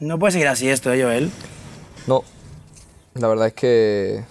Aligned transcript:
No 0.00 0.18
puede 0.18 0.32
seguir 0.32 0.48
así 0.48 0.68
esto, 0.68 0.92
¿eh, 0.92 1.02
Joel? 1.02 1.30
No, 2.06 2.24
la 3.14 3.28
verdad 3.28 3.46
es 3.48 3.52
que 3.54 4.22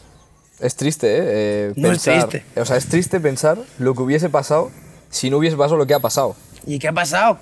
es 0.60 0.76
triste, 0.76 1.08
¿eh? 1.18 1.22
Eh, 1.22 1.74
No 1.76 1.92
es 1.92 2.02
triste. 2.04 2.44
O 2.56 2.66
sea, 2.66 2.78
es 2.78 2.88
triste 2.88 3.20
pensar 3.20 3.58
lo 3.80 3.94
que 3.96 4.02
hubiese 4.02 4.30
pasado 4.30 4.72
si 5.10 5.30
no 5.30 5.38
hubiese 5.38 5.56
pasado 5.58 5.78
lo 5.78 5.86
que 5.88 5.94
ha 5.94 6.00
pasado. 6.00 6.36
¿Y 6.66 6.80
qué 6.80 6.88
ha 6.88 6.94
pasado? 6.94 7.38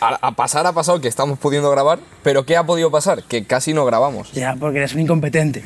A, 0.00 0.14
a 0.28 0.32
pasar 0.32 0.66
ha 0.66 0.72
pasado 0.72 1.00
que 1.00 1.08
estamos 1.08 1.38
pudiendo 1.38 1.70
grabar, 1.70 1.98
pero 2.22 2.44
¿qué 2.46 2.56
ha 2.56 2.64
podido 2.64 2.90
pasar? 2.90 3.24
Que 3.24 3.44
casi 3.44 3.72
no 3.74 3.84
grabamos. 3.84 4.32
Ya, 4.32 4.54
porque 4.58 4.78
eres 4.78 4.94
un 4.94 5.00
incompetente. 5.00 5.62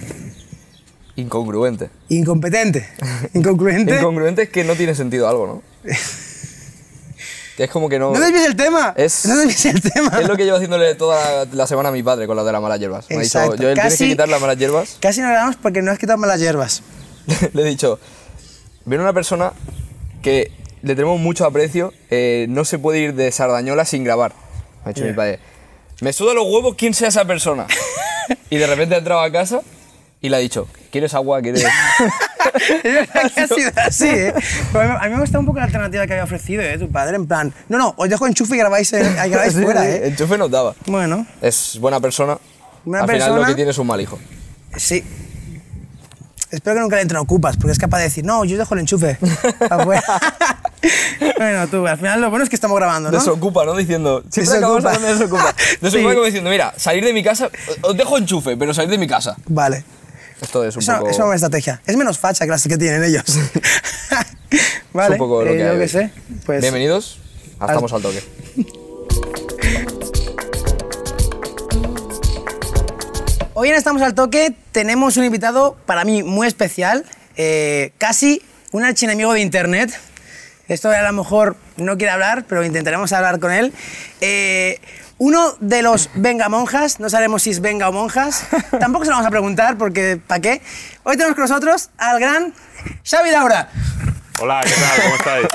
Incongruente. 1.17 1.91
Incompetente. 2.09 2.89
Incongruente. 3.35 3.97
Incongruente 3.99 4.43
es 4.43 4.49
que 4.49 4.65
no 4.65 4.75
tiene 4.75 4.95
sentido 4.95 5.29
algo, 5.29 5.47
¿no? 5.47 5.63
que 7.63 7.67
es 7.67 7.71
como 7.71 7.89
que 7.89 7.97
no... 7.97 8.11
no 8.13 8.19
desvíes 8.19 8.45
el 8.47 8.57
tema. 8.57 8.93
Es- 8.97 9.25
No 9.25 9.37
desvíes 9.37 9.67
el 9.67 9.81
tema. 9.81 10.19
Es 10.21 10.27
lo 10.27 10.37
que 10.37 10.45
llevo 10.45 10.57
haciéndole 10.57 10.97
toda 10.97 11.45
la, 11.45 11.53
la 11.53 11.67
semana 11.69 11.91
a 11.91 11.93
mi 11.93 12.03
padre 12.03 12.27
con 12.27 12.35
lo 12.35 12.45
de 12.45 12.51
las 12.51 12.61
malas 12.61 12.81
hierbas. 12.81 13.07
Me 13.09 13.15
ha 13.15 13.19
dicho, 13.21 13.39
Exacto. 13.39 13.63
Joel, 13.63 13.75
tienes 13.75 13.97
que 13.99 14.09
quitar 14.09 14.29
las 14.29 14.41
malas 14.41 14.57
hierbas. 14.59 14.97
Casi 14.99 15.21
no 15.21 15.29
grabamos 15.29 15.55
porque 15.63 15.81
no 15.81 15.93
has 15.93 15.99
quitado 16.01 16.19
malas 16.19 16.41
hierbas. 16.41 16.83
le 17.53 17.63
he 17.63 17.65
dicho, 17.65 18.01
viene 18.85 19.05
una 19.05 19.13
persona 19.13 19.53
que 20.23 20.51
le 20.83 20.97
tenemos 20.97 21.21
mucho 21.21 21.47
aprecio, 21.47 21.93
eh, 22.11 22.47
no 22.49 22.65
se 22.65 22.81
puede 22.81 22.99
ir 22.99 23.15
de 23.15 23.31
Sardañola 23.31 23.85
sin 23.85 24.03
grabar. 24.03 24.33
Me 24.85 24.91
ha 24.91 24.93
dicho 24.93 25.05
Ya. 25.05 25.11
mi 25.13 25.17
padre, 25.17 25.39
me 26.01 26.13
suda 26.13 26.35
los 26.35 26.45
huevos 26.49 26.75
quién 26.77 26.95
sea 26.95 27.07
esa 27.11 27.25
persona. 27.27 27.69
y 28.51 28.57
de 28.57 28.67
repente 28.67 28.97
ha 28.97 28.99
entrado 28.99 29.21
a 29.21 29.31
casa 29.31 29.61
y 30.23 30.29
le 30.31 30.37
ha 30.37 30.39
dicho, 30.39 30.67
¿quieres 30.91 31.13
agua? 31.15 31.43
¿Quieres...? 31.43 31.65
Ha 33.15 33.47
sido 33.47 33.71
así, 33.77 34.09
¿eh? 34.09 34.35
Pero 34.73 34.99
a 34.99 35.05
mí- 35.09 35.15
me 35.15 35.21
gusta 35.21 35.39
un 35.39 35.47
poco 35.47 35.59
la 35.59 35.65
alternativa 35.65 36.07
que 36.07 36.13
había 36.15 36.25
ofrecido, 36.25 36.63
¿eh? 36.63 36.77
Tu 36.79 36.91
padre, 36.91 37.17
en 37.17 37.27
plan, 37.27 37.53
no, 37.69 37.79
no, 37.79 37.95
os 37.97 38.09
dejo 38.09 38.27
enchufe 38.27 38.55
y 38.57 38.59
grabáis, 38.59 38.93
eh, 38.93 39.03
grabáis 39.29 39.53
Sí, 39.55 39.63
fuera, 39.63 39.89
¿eh? 39.89 40.09
Enchufe 40.09 40.37
nos 40.39 40.51
daba. 40.51 40.75
Bueno, 40.87 41.25
Es 41.41 41.79
buena 41.81 42.01
persona. 42.01 42.37
Buena 42.85 43.05
Al 43.05 43.11
final 43.11 43.29
lo 43.29 43.35
persona. 43.37 43.47
que 43.49 43.55
tiene 43.55 43.71
es 43.71 43.79
un 43.79 43.87
mal 43.87 44.01
hijo. 44.01 44.19
sí. 44.77 45.05
Espero 46.51 46.77
que 46.77 46.81
nunca 46.83 46.97
le 46.97 47.03
entren 47.03 47.19
ocupas, 47.19 47.57
porque 47.57 47.73
es 47.73 47.79
capaz 47.79 47.97
de 47.99 48.05
decir, 48.05 48.27
no, 48.27 48.45
yo 48.45 48.57
os 48.57 48.59
dejo 48.59 48.75
el 48.75 48.81
enchufe. 48.81 49.17
afuera". 49.71 50.03
bueno, 51.39 51.67
tú, 51.69 51.87
al 51.87 51.97
final 51.97 52.21
lo 52.21 52.29
bueno 52.29 52.43
es 52.45 52.51
que 52.51 52.57
estamos 52.57 52.77
grabando, 52.77 53.11
¿no? 53.11 53.17
Desocupa, 53.19 53.65
¿no? 53.65 53.75
Diciendo, 53.75 54.23
siempre 54.31 54.57
Desocupa. 54.59 54.91
acabamos 54.91 55.19
desocupa. 55.19 55.55
Desocupa 55.81 56.11
Sí. 56.11 56.15
como 56.15 56.25
diciendo, 56.27 56.51
mira, 56.51 56.75
salir 56.77 57.05
de 57.07 57.15
mi 57.15 57.23
casa, 57.23 57.49
os 57.81 57.97
dejo 57.97 58.19
enchufe, 58.19 58.57
pero 58.59 58.75
salir 58.75 58.91
de 58.91 58.99
mi 58.99 59.07
casa. 59.07 59.35
Vale. 59.47 59.83
Esto 60.43 60.65
es 60.65 60.75
un 60.77 60.83
Eso, 60.83 60.93
poco... 60.99 61.09
es 61.09 61.17
una 61.17 61.25
buena 61.27 61.37
estrategia. 61.37 61.81
Es 61.87 61.97
menos 61.97 62.19
facha 62.19 62.45
que 62.45 62.51
las 62.51 62.67
que 62.67 62.77
tienen 62.77 63.05
ellos. 63.05 63.25
vale, 64.93 65.13
un 65.13 65.19
poco 65.19 65.45
lo 65.45 65.51
eh, 65.51 65.57
que 65.57 65.65
yo 65.65 65.73
hoy. 65.81 65.89
sé. 65.89 66.11
Pues, 66.45 66.61
Bienvenidos, 66.61 67.21
estamos 67.61 67.93
al 67.93 68.03
toque. 68.03 68.23
Hoy 73.55 73.69
en 73.69 73.77
Estamos 73.77 74.03
al 74.03 74.15
Toque 74.15 74.55
tenemos 74.73 75.17
un 75.17 75.25
invitado 75.25 75.77
para 75.87 76.05
mí 76.05 76.25
muy 76.25 76.49
especial, 76.49 77.05
eh, 77.37 77.93
casi 77.99 78.43
un 78.73 78.83
archienemigo 78.83 79.33
de 79.35 79.41
Internet. 79.41 79.97
Esto 80.67 80.91
a 80.91 81.03
lo 81.03 81.13
mejor 81.13 81.57
no 81.77 81.97
quiere 81.97 82.11
hablar, 82.13 82.45
pero 82.49 82.65
intentaremos 82.65 83.13
hablar 83.13 83.39
con 83.39 83.53
él. 83.53 83.73
Eh, 84.21 84.81
uno 85.23 85.55
de 85.61 85.83
los 85.83 86.11
venga 86.15 86.49
monjas, 86.49 86.99
no 86.99 87.09
sabemos 87.09 87.45
si 87.45 87.51
es 87.51 87.61
venga 87.61 87.89
o 87.89 87.93
monjas, 87.93 88.45
tampoco 88.81 89.05
se 89.05 89.11
lo 89.13 89.19
vamos 89.19 89.29
a 89.29 89.31
preguntar 89.31 89.79
porque 89.79 90.19
¿para 90.27 90.41
qué? 90.41 90.63
Hoy 91.05 91.17
tenemos 91.17 91.37
con 91.37 91.43
nosotros 91.43 91.91
al 91.97 92.19
gran 92.19 92.53
Xavi 93.09 93.31
Laura. 93.31 93.69
Hola, 94.41 94.63
¿qué 94.65 94.73
tal? 94.73 95.03
¿Cómo 95.03 95.15
estáis? 95.15 95.47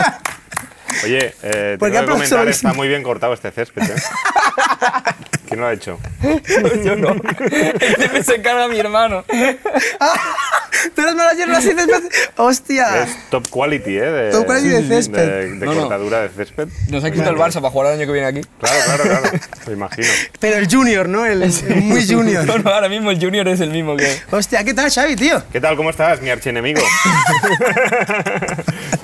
Oye, 1.04 1.36
eh, 1.44 1.76
¿Por 1.78 1.90
qué 1.90 1.98
tengo 1.98 2.08
que 2.08 2.14
comentar, 2.14 2.48
está 2.48 2.72
muy 2.72 2.88
bien 2.88 3.04
cortado 3.04 3.34
este 3.34 3.52
césped, 3.52 3.84
¿eh? 3.84 3.96
¿Quién 5.48 5.60
lo 5.62 5.68
ha 5.68 5.74
hecho? 5.74 5.98
Yo 6.84 6.96
no. 6.96 7.16
Este 7.40 8.24
se 8.24 8.36
encarga 8.36 8.68
mi 8.68 8.80
hermano. 8.80 9.24
¿Tú 10.96 11.02
eres 11.02 11.64
césped? 11.64 12.04
¡Hostia! 12.36 13.04
Es 13.04 13.18
top 13.30 13.48
quality, 13.50 13.98
¿eh? 13.98 14.02
De, 14.02 14.32
Top 14.32 14.46
quality 14.46 14.68
de 14.70 14.84
césped. 14.88 15.18
De, 15.18 15.56
de 15.56 15.66
No, 15.66 15.74
no. 15.74 15.80
cortadura 15.82 16.22
de 16.22 16.30
césped. 16.30 16.68
Nos 16.90 17.04
ha 17.04 17.12
quitado 17.12 17.32
el 17.32 17.38
Barça 17.38 17.56
para 17.56 17.70
jugar 17.72 17.94
el 17.94 18.00
año 18.00 18.06
que 18.08 18.14
viene 18.14 18.28
aquí. 18.28 18.42
Claro, 18.60 18.78
claro, 18.86 19.04
claro. 19.04 19.40
Me 19.68 19.74
imagino. 19.74 20.08
Pero 20.40 20.58
el 20.58 20.68
junior, 20.70 21.08
¿no? 21.10 21.26
El, 21.26 21.42
el 21.44 21.82
muy 21.82 22.06
junior. 22.08 22.46
No, 22.46 22.58
no, 22.58 22.70
ahora 22.70 22.90
mismo 22.90 23.12
el 23.12 23.20
Junior 23.20 23.48
es 23.48 23.60
el 23.62 23.72
mismo 23.72 23.96
que. 23.96 24.08
Hostia, 24.32 24.64
¿qué 24.64 24.74
tal, 24.74 24.92
Xavi, 24.92 25.16
tío? 25.16 25.42
¿Qué 25.52 25.60
tal? 25.62 25.76
¿Cómo 25.76 25.90
estás, 25.90 26.22
mi 26.22 26.30
archienemigo? 26.30 26.82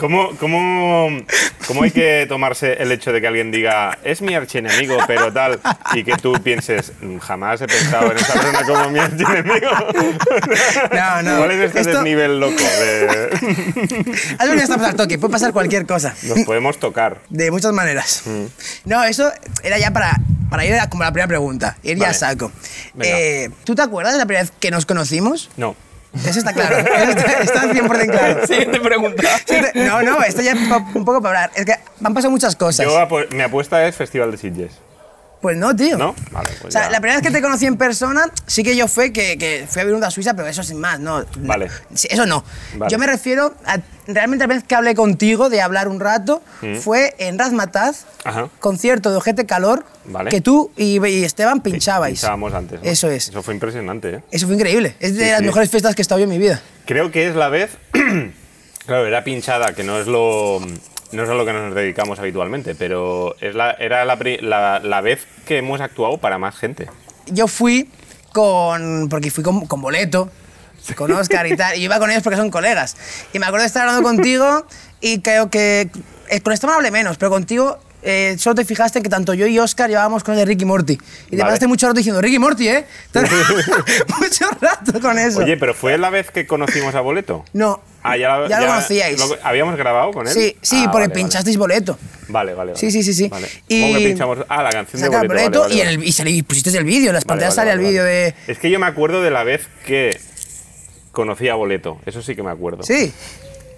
¿Cómo, 0.03 0.31
cómo, 0.37 1.07
¿Cómo 1.65 1.83
hay 1.83 1.91
que 1.91 2.25
tomarse 2.27 2.73
el 2.73 2.91
hecho 2.91 3.13
de 3.13 3.21
que 3.21 3.27
alguien 3.27 3.51
diga, 3.51 3.97
es 4.03 4.21
mi 4.21 4.35
archienemigo, 4.35 4.97
pero 5.07 5.31
tal, 5.31 5.61
y 5.93 6.03
que 6.03 6.17
tú 6.17 6.33
pienses, 6.43 6.91
"Mm, 7.01 7.19
jamás 7.19 7.61
he 7.61 7.67
pensado 7.67 8.11
en 8.11 8.17
esa 8.17 8.33
persona 8.33 8.63
como 8.67 8.89
mi 8.89 8.99
archienemigo? 8.99 9.69
No, 10.93 11.21
no. 11.21 11.37
¿Cuál 11.37 11.51
es 11.51 11.61
este 11.67 11.79
Esto- 11.79 11.91
desnivel 11.93 12.37
loco? 12.37 12.61
De... 12.61 13.29
Venido 14.39 14.63
hasta 14.63 14.75
pasar 14.77 14.95
toque, 14.95 15.17
puede 15.17 15.31
pasar 15.31 15.53
cualquier 15.53 15.85
cosa. 15.85 16.13
Nos 16.23 16.39
podemos 16.39 16.77
tocar. 16.79 17.19
De 17.29 17.49
muchas 17.49 17.71
maneras. 17.71 18.23
No, 18.83 19.03
eso 19.05 19.31
era 19.63 19.77
ya 19.77 19.91
para, 19.91 20.17
para 20.49 20.65
ir 20.65 20.73
a 20.75 20.89
como 20.89 21.03
la 21.03 21.11
primera 21.13 21.29
pregunta, 21.29 21.77
ir 21.81 21.95
ya 21.97 22.03
a 22.03 22.07
Vale. 22.07 22.17
saco. 22.19 22.51
Eh, 22.99 23.49
¿Tú 23.63 23.73
te 23.73 23.81
acuerdas 23.81 24.11
de 24.13 24.19
la 24.19 24.25
primera 24.25 24.43
vez 24.43 24.51
que 24.59 24.69
nos 24.69 24.85
conocimos? 24.85 25.49
No. 25.55 25.77
Eso 26.13 26.39
está 26.39 26.53
claro, 26.53 26.77
eso 26.77 27.09
está, 27.09 27.31
está 27.41 27.61
100% 27.73 28.11
claro. 28.11 28.47
Siguiente 28.47 28.79
pregunta. 28.79 29.23
Sí, 29.45 29.55
te- 29.73 29.85
No, 29.85 30.01
no, 30.03 30.21
esto 30.23 30.41
ya 30.41 30.51
es 30.51 30.59
un 30.93 31.03
poco 31.05 31.21
para 31.21 31.43
hablar. 31.45 31.51
Es 31.55 31.65
que 31.65 31.73
han 32.03 32.13
pasado 32.13 32.31
muchas 32.31 32.55
cosas. 32.55 32.85
Yo 32.85 32.95
apu- 32.99 33.27
mi 33.31 33.41
apuesta 33.41 33.85
es 33.87 33.95
Festival 33.95 34.31
de 34.31 34.37
Sitges. 34.37 34.71
Pues 35.43 35.57
no, 35.57 35.75
tío. 35.75 35.97
¿No? 35.97 36.15
Vale, 36.31 36.49
pues 36.61 36.69
o 36.69 36.71
sea, 36.71 36.85
ya. 36.85 36.89
la 36.89 37.01
primera 37.01 37.19
vez 37.19 37.27
que 37.27 37.33
te 37.33 37.41
conocí 37.41 37.65
en 37.65 37.75
persona, 37.75 38.31
sí 38.47 38.63
que 38.63 38.77
yo 38.77 38.87
fue 38.87 39.11
que, 39.11 39.37
que 39.37 39.67
fui 39.69 39.81
a 39.81 39.85
ver 39.85 39.93
una 39.93 40.09
Suiza, 40.09 40.33
pero 40.35 40.47
eso 40.47 40.63
sin 40.63 40.79
más, 40.79 41.01
no. 41.01 41.25
Vale. 41.39 41.67
Eso 41.93 42.25
no. 42.25 42.45
Vale. 42.77 42.89
Yo 42.89 42.97
me 42.97 43.05
refiero 43.05 43.53
a. 43.65 43.77
Realmente 44.07 44.47
la 44.47 44.53
vez 44.53 44.63
que 44.63 44.73
hablé 44.75 44.95
contigo 44.95 45.49
de 45.49 45.61
hablar 45.61 45.87
un 45.89 45.99
rato 45.99 46.41
fue 46.81 47.13
en 47.19 47.37
Razmataz, 47.37 48.05
Mm. 48.23 48.27
Ajá. 48.29 48.49
concierto 48.61 49.11
de 49.11 49.17
Ojete 49.17 49.45
Calor, 49.45 49.83
Vale. 50.05 50.29
que 50.29 50.39
tú 50.39 50.71
y, 50.77 51.05
y 51.05 51.23
Esteban 51.25 51.59
pinchabais. 51.61 52.19
Pinchábamos 52.21 52.53
antes. 52.53 52.81
¿no? 52.81 52.89
Eso 52.89 53.09
es. 53.09 53.27
Eso 53.29 53.43
fue 53.43 53.53
impresionante, 53.53 54.09
¿eh? 54.15 54.23
Eso 54.31 54.45
fue 54.47 54.55
increíble. 54.55 54.95
Es 55.01 55.15
de 55.17 55.25
Sí, 55.25 55.29
las 55.31 55.39
sí. 55.39 55.45
mejores 55.45 55.69
fiestas 55.69 55.93
que 55.95 56.01
he 56.01 56.03
estado 56.03 56.19
yo 56.19 56.23
en 56.23 56.29
mi 56.29 56.37
vida. 56.37 56.61
Creo 56.85 57.11
que 57.11 57.27
es 57.27 57.35
la 57.35 57.49
vez. 57.49 57.71
claro, 58.85 59.05
era 59.07 59.23
pinchada, 59.25 59.73
que 59.73 59.83
no 59.83 59.99
es 59.99 60.07
lo. 60.07 60.61
No 61.13 61.23
es 61.23 61.29
a 61.29 61.33
lo 61.33 61.45
que 61.45 61.53
nos 61.53 61.73
dedicamos 61.75 62.19
habitualmente, 62.19 62.75
pero 62.75 63.35
es 63.39 63.55
la, 63.55 63.71
era 63.71 64.03
la, 64.05 64.17
la- 64.41 64.79
la 64.83 65.01
vez 65.01 65.25
que 65.45 65.57
hemos 65.59 65.79
actuado 65.81 66.17
para 66.17 66.37
más 66.37 66.55
gente. 66.57 66.89
Yo 67.27 67.47
fui 67.47 67.89
con. 68.31 69.07
porque 69.09 69.31
fui 69.31 69.43
con, 69.43 69.65
con 69.67 69.81
Boleto, 69.81 70.29
con 70.95 71.11
Oscar 71.11 71.47
y 71.47 71.55
tal, 71.57 71.77
y 71.77 71.83
iba 71.83 71.99
con 71.99 72.09
ellos 72.11 72.23
porque 72.23 72.37
son 72.37 72.49
colegas. 72.49 72.97
Y 73.31 73.39
me 73.39 73.45
acuerdo 73.45 73.63
de 73.63 73.67
estar 73.67 73.83
hablando 73.87 74.03
contigo 74.07 74.65
y 75.01 75.21
creo 75.21 75.49
que. 75.49 75.89
eh, 76.29 76.41
con 76.41 76.51
Esteban 76.53 76.75
hablé 76.75 76.91
menos, 76.91 77.17
pero 77.17 77.29
contigo. 77.31 77.79
Eh, 78.03 78.35
solo 78.37 78.55
te 78.55 78.65
fijaste 78.65 79.01
que 79.01 79.09
tanto 79.09 79.33
yo 79.33 79.47
y 79.47 79.57
Oscar 79.59 79.89
llevábamos 79.89 80.23
con 80.23 80.33
el 80.33 80.39
de 80.39 80.45
Ricky 80.45 80.65
Morty. 80.65 80.93
Y 80.93 80.97
te 80.97 81.37
Vale. 81.37 81.43
pasaste 81.43 81.67
mucho 81.67 81.87
rato 81.87 81.97
diciendo, 81.97 82.21
Ricky 82.21 82.39
Morty, 82.39 82.67
¿eh? 82.67 82.85
mucho 84.19 84.45
rato 84.61 84.99
con 85.01 85.17
eso. 85.17 85.39
Oye, 85.39 85.57
pero 85.57 85.73
¿fue 85.73 85.97
la 85.97 86.09
vez 86.09 86.31
que 86.31 86.45
conocimos 86.47 86.95
a 86.95 87.01
Boleto? 87.01 87.45
no. 87.53 87.81
Ah, 88.05 88.17
ya, 88.17 88.37
la- 88.37 88.49
ya 88.49 88.59
lo 88.59 88.67
conocíais. 88.67 89.17
lo- 89.17 89.37
¿Habíamos 89.43 89.77
grabado 89.77 90.11
con 90.11 90.27
él? 90.27 90.33
Sí, 90.33 90.57
sí, 90.61 90.83
Ah, 90.85 90.91
porque 90.91 91.07
vale, 91.07 91.13
pinchasteis 91.21 91.55
boleto. 91.55 91.97
Vale, 92.27 92.53
vale. 92.53 92.73
vale. 92.73 92.77
Sí, 92.77 92.91
sí, 92.91 93.01
sí, 93.01 93.13
sí. 93.13 93.29
Vale. 93.29 93.47
Y- 93.69 93.79
¿Cómo 93.81 93.93
que 93.97 94.05
pinchamos? 94.05 94.37
Ah, 94.49 94.61
la 94.61 94.71
canción 94.71 95.01
de 95.01 95.07
Boleto. 95.07 95.27
boleto 95.33 95.59
vale, 95.61 95.69
vale, 95.69 95.75
y, 95.75 95.79
en 95.79 95.85
vale. 95.87 95.95
el, 96.01 96.03
y, 96.09 96.11
salí- 96.11 96.35
y 96.35 96.41
pusisteis 96.43 96.75
el 96.75 96.83
vídeo, 96.83 97.11
en 97.11 97.13
las 97.13 97.23
Vale, 97.23 97.39
pantallas 97.39 97.55
vale, 97.55 97.69
sale 97.69 97.71
el 97.71 97.77
vale, 97.77 97.89
vídeo 97.89 98.03
vale. 98.03 98.13
de. 98.13 98.51
Es 98.51 98.59
que 98.59 98.69
yo 98.69 98.77
me 98.77 98.87
acuerdo 98.87 99.21
de 99.21 99.31
la 99.31 99.45
vez 99.45 99.69
que 99.85 100.19
conocí 101.13 101.47
a 101.47 101.55
Boleto. 101.55 101.97
Eso 102.05 102.21
sí 102.21 102.35
que 102.35 102.43
me 102.43 102.51
acuerdo. 102.51 102.83
Sí. 102.83 103.13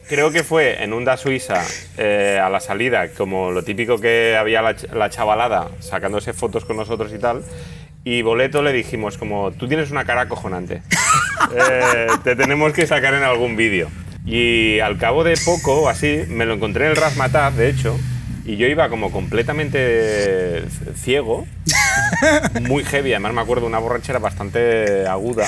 Creo 0.07 0.31
que 0.31 0.43
fue 0.43 0.83
en 0.83 0.93
Onda 0.93 1.17
Suiza, 1.17 1.63
eh, 1.97 2.39
a 2.41 2.49
la 2.49 2.59
salida, 2.59 3.09
como 3.09 3.51
lo 3.51 3.63
típico 3.63 3.99
que 3.99 4.37
había 4.37 4.61
la, 4.61 4.75
la 4.93 5.09
chavalada 5.09 5.69
sacándose 5.79 6.33
fotos 6.33 6.63
con 6.63 6.77
nosotros 6.77 7.11
y 7.13 7.17
tal. 7.17 7.43
Y 8.03 8.21
Boleto 8.21 8.61
le 8.61 8.71
dijimos 8.71 9.17
como, 9.17 9.51
tú 9.51 9.67
tienes 9.67 9.89
una 9.91 10.05
cara 10.05 10.21
acojonante. 10.21 10.81
Eh, 11.53 12.07
te 12.23 12.35
tenemos 12.35 12.73
que 12.73 12.87
sacar 12.87 13.13
en 13.13 13.21
algún 13.21 13.55
vídeo. 13.55 13.89
Y 14.25 14.79
al 14.79 14.97
cabo 14.97 15.23
de 15.23 15.37
poco, 15.37 15.89
así, 15.89 16.23
me 16.27 16.45
lo 16.45 16.53
encontré 16.53 16.85
en 16.85 16.91
el 16.91 16.97
Razmataz, 16.97 17.55
de 17.55 17.69
hecho, 17.69 17.99
y 18.45 18.55
yo 18.57 18.67
iba 18.67 18.89
como 18.89 19.11
completamente 19.11 20.63
ciego, 20.95 21.45
muy 22.61 22.83
heavy, 22.83 23.11
además 23.13 23.33
me 23.33 23.41
acuerdo 23.41 23.67
una 23.67 23.79
borrachera 23.79 24.19
bastante 24.19 25.05
aguda. 25.07 25.45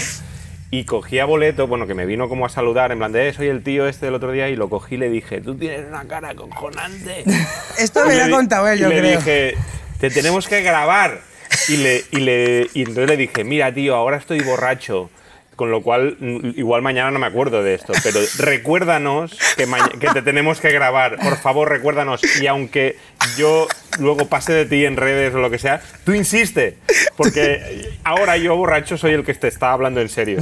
Y 0.70 0.84
cogí 0.84 1.20
a 1.20 1.26
Boleto, 1.26 1.66
bueno, 1.68 1.88
que 1.88 1.94
me 1.94 2.06
vino 2.06 2.28
como 2.28 2.46
a 2.46 2.50
saludar, 2.50 2.92
en 2.92 2.98
plan 2.98 3.12
de, 3.14 3.30
"Eh, 3.30 3.34
soy 3.34 3.48
el 3.48 3.64
tío 3.64 3.88
este 3.88 4.08
del 4.08 4.16
otro 4.16 4.32
día, 4.34 4.50
y 4.50 4.56
lo 4.58 4.70
cogí 4.70 4.96
y 4.96 4.98
le 4.98 5.10
dije, 5.10 5.40
tú 5.40 5.56
tienes 5.56 5.88
una 5.88 6.04
cara 6.06 6.30
acojonante. 6.32 7.24
Esto 7.80 8.02
Y 8.06 8.10
me 8.10 8.16
le 8.16 8.28
lo 8.28 8.36
ha 8.36 8.38
contado 8.38 8.68
él, 8.68 8.78
y 8.80 8.82
yo 8.82 8.90
le 8.90 9.00
creo. 9.00 9.18
dije, 9.18 9.56
te 10.00 10.10
tenemos 10.10 10.48
que 10.48 10.62
grabar. 10.62 11.22
Y, 11.70 11.78
le, 11.78 12.04
y, 12.12 12.18
le, 12.20 12.68
y 12.74 12.82
entonces 12.82 13.08
le 13.08 13.16
dije, 13.18 13.44
mira, 13.46 13.74
tío, 13.74 13.96
ahora 13.96 14.18
estoy 14.18 14.42
borracho. 14.42 15.10
Con 15.58 15.72
lo 15.72 15.82
cual, 15.82 16.18
igual 16.56 16.84
mañana 16.84 17.10
no 17.10 17.18
me 17.18 17.26
acuerdo 17.26 17.64
de 17.64 17.74
esto, 17.74 17.92
pero 18.04 18.20
recuérdanos 18.38 19.38
que, 19.58 19.68
que 20.00 20.08
te 20.08 20.22
tenemos 20.22 20.62
que 20.62 20.72
grabar. 20.72 21.18
Por 21.18 21.36
favor, 21.38 21.68
recuérdanos. 21.68 22.22
Y 22.40 22.46
aunque 22.48 22.96
yo 23.38 23.68
luego 24.00 24.28
pase 24.28 24.54
de 24.54 24.66
ti 24.68 24.86
en 24.86 24.96
redes 24.96 25.34
o 25.34 25.40
lo 25.40 25.50
que 25.50 25.58
sea, 25.58 25.82
tú 26.06 26.14
insiste. 26.14 26.78
Porque 27.16 27.90
ahora 28.04 28.38
yo 28.38 28.56
borracho 28.56 28.98
soy 28.98 29.14
el 29.14 29.26
que 29.26 29.34
te 29.34 29.48
está 29.48 29.72
hablando 29.72 30.00
en 30.00 30.10
serio. 30.10 30.40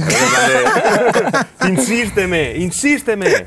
insísteme, 1.66 2.54
insísteme. 2.56 3.46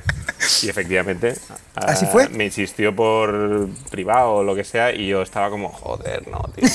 Y 0.63 0.69
efectivamente, 0.69 1.35
¿Así 1.75 2.05
ah, 2.05 2.09
fue? 2.11 2.29
me 2.29 2.45
insistió 2.45 2.95
por 2.95 3.69
privado 3.89 4.35
o 4.35 4.43
lo 4.43 4.55
que 4.55 4.63
sea 4.63 4.93
y 4.93 5.07
yo 5.07 5.21
estaba 5.21 5.49
como, 5.49 5.69
joder, 5.69 6.27
no, 6.27 6.41
tío, 6.55 6.67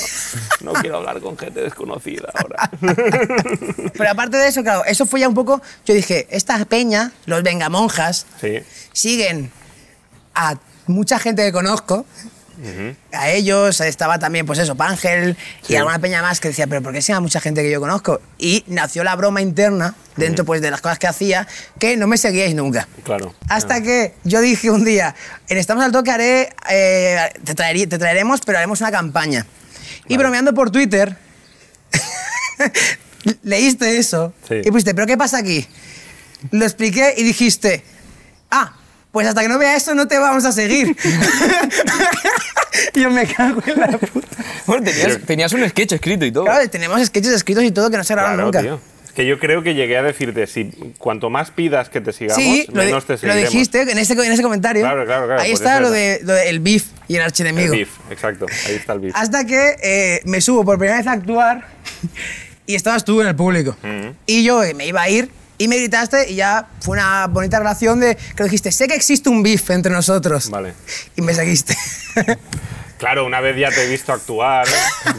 no, 0.61 0.73
no 0.73 0.81
quiero 0.81 0.97
hablar 0.99 1.21
con 1.21 1.37
gente 1.37 1.61
desconocida 1.61 2.31
ahora. 2.35 2.71
Pero 3.93 4.11
aparte 4.11 4.37
de 4.37 4.49
eso, 4.49 4.63
claro, 4.63 4.85
eso 4.85 5.07
fue 5.07 5.21
ya 5.21 5.29
un 5.29 5.35
poco. 5.35 5.61
Yo 5.85 5.95
dije, 5.95 6.27
esta 6.31 6.63
peña, 6.65 7.13
los 7.27 7.43
vengamonjas, 7.43 8.27
Sí, 8.41 8.61
siguen 8.93 9.51
a 10.35 10.57
mucha 10.87 11.19
gente 11.19 11.43
que 11.45 11.53
conozco. 11.53 12.07
A 13.13 13.31
ellos 13.31 13.81
estaba 13.81 14.19
también, 14.19 14.47
pues 14.47 14.59
eso, 14.59 14.75
Pángel 14.77 15.37
y 15.69 15.75
alguna 15.77 15.99
peña 15.99 16.23
más 16.23 16.41
que 16.41 16.49
decía, 16.49 16.67
pero 16.67 16.83
¿por 16.83 16.93
qué 16.93 17.13
a 17.13 17.21
mucha 17.21 17.41
gente 17.41 17.63
que 17.63 17.71
yo 17.71 17.81
conozco? 17.81 18.21
Y 18.39 18.65
nació 18.67 19.03
la 19.05 19.17
broma 19.17 19.43
interna, 19.43 19.95
dentro 20.17 20.45
pues 20.45 20.61
de 20.63 20.71
las 20.71 20.81
cosas 20.81 20.99
que 20.99 21.07
hacía, 21.07 21.47
que 21.79 21.97
no 21.97 22.07
me 22.07 22.17
seguíais 22.17 22.55
nunca. 22.55 22.87
claro. 23.03 23.35
Hasta 23.49 23.83
que 23.83 24.15
yo 24.25 24.41
dije 24.41 24.71
un 24.71 24.85
día, 24.85 25.15
en 25.49 25.59
Estamos 25.59 25.85
al 25.85 25.93
Toque 25.93 26.11
haré, 26.11 26.51
eh, 26.71 27.19
te, 27.45 27.55
traerí- 27.55 27.89
te 27.89 27.99
traeremos, 27.99 28.41
pero 28.43 28.59
haremos 28.59 28.81
una 28.81 28.91
campaña. 28.91 29.47
Y 30.09 30.17
bromeando 30.17 30.53
por 30.55 30.71
Twitter, 30.71 31.17
leíste 33.43 33.99
eso 33.99 34.33
Sí. 34.49 34.57
y 34.65 34.71
pusiste, 34.71 34.95
¿pero 34.95 35.07
qué 35.07 35.17
pasa 35.17 35.39
aquí? 35.39 35.67
Lo 36.51 36.65
expliqué 36.65 37.15
y 37.17 37.23
dijiste, 37.23 37.83
ah, 38.51 38.75
pues 39.15 39.27
hasta 39.29 39.41
que 39.43 39.49
no 39.49 39.59
vea 39.59 39.77
esto 39.77 39.95
no 39.95 40.07
te 40.09 40.19
vamos 40.19 40.45
a 40.45 40.53
seguir. 40.53 40.95
yo 42.95 43.11
me 43.11 43.27
cago 43.27 43.63
en 43.67 43.81
la 43.81 43.89
puta. 43.97 44.27
Bueno, 44.67 44.85
tenías, 44.85 45.19
tenías 45.25 45.53
un 45.53 45.69
sketch 45.69 45.93
escrito 45.93 46.25
y 46.25 46.33
todo. 46.33 46.45
Claro, 46.45 46.69
tenemos 46.69 47.01
sketches 47.07 47.33
escritos 47.33 47.63
y 47.65 47.71
todo 47.71 47.91
que 47.91 47.97
no 47.97 48.05
se 48.05 48.15
grabaron 48.15 48.37
Claro, 48.37 48.47
nunca. 48.47 48.61
tío. 48.61 48.81
Es 49.07 49.13
que 49.13 49.25
yo 49.27 49.39
creo 49.39 49.63
que 49.63 49.75
llegué 49.75 49.97
a 49.97 50.03
decirte, 50.03 50.49
si 50.49 50.65
cuanto 50.99 51.31
más 51.31 51.53
pidas 51.53 51.89
que 51.89 52.01
te 52.01 52.13
sigamos, 52.13 52.43
Sí, 52.43 52.67
lo, 52.73 52.83
menos 52.83 53.05
te 53.07 53.13
lo 53.13 53.19
seguiremos. 53.21 53.53
dijiste 53.53 53.83
en 53.83 53.99
ese, 53.99 54.15
en 54.15 54.33
ese 54.33 54.43
comentario. 54.43 54.83
Claro, 54.83 55.05
claro, 55.05 55.27
claro, 55.27 55.41
Ahí 55.43 55.53
está 55.53 55.75
eso 55.75 55.83
lo, 55.83 55.91
de, 55.93 56.21
lo 56.25 56.33
del 56.33 56.59
beef 56.59 56.87
y 57.07 57.15
el 57.15 57.21
El 57.21 57.27
archienemigo. 57.27 57.71
beef, 57.73 57.91
exacto, 58.11 58.47
ahí 58.67 58.75
está 58.75 58.95
el 58.95 58.99
beef. 59.01 59.15
Hasta 59.17 59.47
que 59.47 59.77
eh, 59.81 60.21
me 60.25 60.41
subo 60.41 60.65
por 60.65 60.79
primera 60.79 60.99
vez 60.99 61.07
a 61.07 61.13
actuar 61.13 61.65
y 62.67 62.75
estabas 62.75 63.05
tú 63.05 63.21
en 63.21 63.29
el 63.29 63.37
público. 63.37 63.77
Y 64.27 64.43
yo 64.43 64.63
me 64.75 64.89
iba 64.89 65.03
a 65.03 65.09
ir 65.09 65.31
y 65.59 65.69
me 65.69 65.77
gritaste 65.77 66.31
y 66.31 66.37
ya 66.37 66.69
fue 66.81 66.97
una 66.97 67.27
bonita 67.27 67.59
relación 67.59 68.01
de 68.01 68.17
que 68.37 68.45
dijiste, 68.45 68.73
sé 68.73 68.89
que 68.89 68.95
existe 68.95 69.29
un 69.29 69.43
beef 69.43 69.71
entre 69.71 69.93
nosotros. 69.93 70.51
Vale. 70.51 70.75
Y 71.17 71.23
me 71.23 71.35
seguiste. 71.35 71.77
Claro, 73.05 73.27
una 73.27 73.41
vez 73.43 73.55
ya 73.59 73.69
te 73.69 73.85
he 73.85 73.89
visto 73.91 74.15
actuar. 74.15 74.67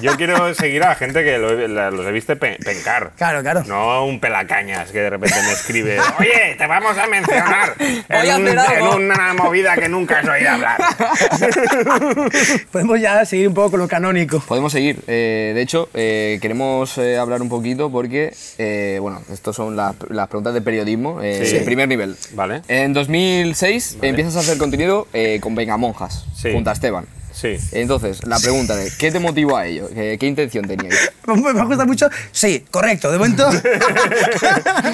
Yo 0.02 0.16
quiero 0.18 0.52
seguir 0.56 0.82
a 0.82 0.90
la 0.90 0.96
gente 0.96 1.24
que 1.24 1.38
lo 1.38 1.54
los 1.92 2.08
he 2.08 2.12
visto 2.12 2.36
pe- 2.36 2.58
pencar. 2.66 3.12
Claro, 3.16 3.44
claro. 3.44 3.64
No 3.68 4.06
un 4.08 4.20
pelacañas 4.20 4.90
que 4.92 5.02
de 5.02 5.12
repente 5.12 5.36
me 5.44 5.52
escribe, 5.52 6.00
oye, 6.20 6.56
te 6.58 6.66
vamos 6.66 6.98
a 6.98 7.06
mencionar 7.06 7.76
en, 8.10 8.42
un- 8.42 8.58
hacer 8.58 8.74
algo". 8.78 8.98
en 8.98 9.12
una 9.12 9.34
movida 9.36 9.76
que 9.76 9.88
nunca 9.88 10.18
has 10.22 10.28
oído 10.28 10.50
hablar. 10.50 10.78
Podemos 12.72 13.00
ya 13.00 13.24
seguir 13.24 13.50
un 13.50 13.54
poco 13.54 13.70
con 13.72 13.82
lo 13.82 13.88
canónico. 13.88 14.40
Podemos 14.40 14.72
seguir. 14.72 15.00
Eh, 15.06 15.52
de 15.54 15.62
hecho, 15.62 15.88
eh, 15.94 16.40
queremos 16.42 16.98
eh, 16.98 17.18
hablar 17.20 17.44
un 17.44 17.50
poquito 17.50 17.92
porque, 17.92 18.34
eh, 18.58 18.98
bueno, 19.00 19.22
estas 19.32 19.56
son 19.56 19.76
las, 19.76 19.94
las 20.10 20.28
preguntas 20.28 20.56
de 20.56 20.62
periodismo 20.62 21.22
eh, 21.22 21.46
Sí. 21.46 21.60
primer 21.64 21.88
nivel. 21.88 22.16
Vale. 22.34 22.64
En 22.68 22.94
2006 22.94 24.00
empiezas 24.02 24.38
a 24.38 24.40
hacer 24.40 24.58
contenido 24.58 25.08
eh, 25.14 25.38
con 25.40 25.54
Vengamonjas, 25.54 26.26
Sí. 26.36 26.52
junto 26.52 26.72
a 26.72 26.74
Esteban. 26.74 27.06
Sí. 27.36 27.58
Entonces, 27.74 28.26
la 28.26 28.40
pregunta 28.40 28.78
de, 28.78 28.90
¿qué 28.98 29.12
te 29.12 29.20
motivó 29.20 29.58
a 29.58 29.68
ello? 29.68 29.90
¿Qué, 29.94 30.18
qué 30.18 30.26
intención 30.26 30.66
teníais? 30.66 31.12
Me 31.28 31.54
me 31.54 31.66
gusta 31.66 31.86
mucho. 31.86 32.08
Sí, 32.32 32.64
correcto. 32.72 33.12
De 33.12 33.18
momento. 33.18 33.50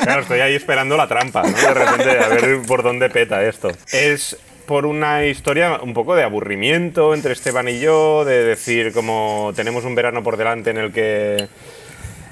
Claro, 0.03 0.21
estoy 0.23 0.39
ahí 0.39 0.55
esperando 0.55 0.97
la 0.97 1.07
trampa, 1.07 1.43
¿no? 1.43 1.49
De 1.55 1.73
repente, 1.73 2.09
a 2.19 2.27
ver 2.29 2.61
por 2.65 2.81
dónde 2.81 3.09
peta 3.09 3.43
esto. 3.43 3.71
Es 3.91 4.35
por 4.65 4.85
una 4.85 5.25
historia 5.25 5.79
un 5.83 5.93
poco 5.93 6.15
de 6.15 6.23
aburrimiento 6.23 7.13
entre 7.13 7.33
Esteban 7.33 7.67
y 7.67 7.79
yo, 7.79 8.25
de 8.25 8.43
decir 8.43 8.93
como 8.93 9.53
tenemos 9.55 9.85
un 9.85 9.95
verano 9.95 10.23
por 10.23 10.37
delante 10.37 10.71
en 10.71 10.77
el 10.77 10.91
que 10.91 11.47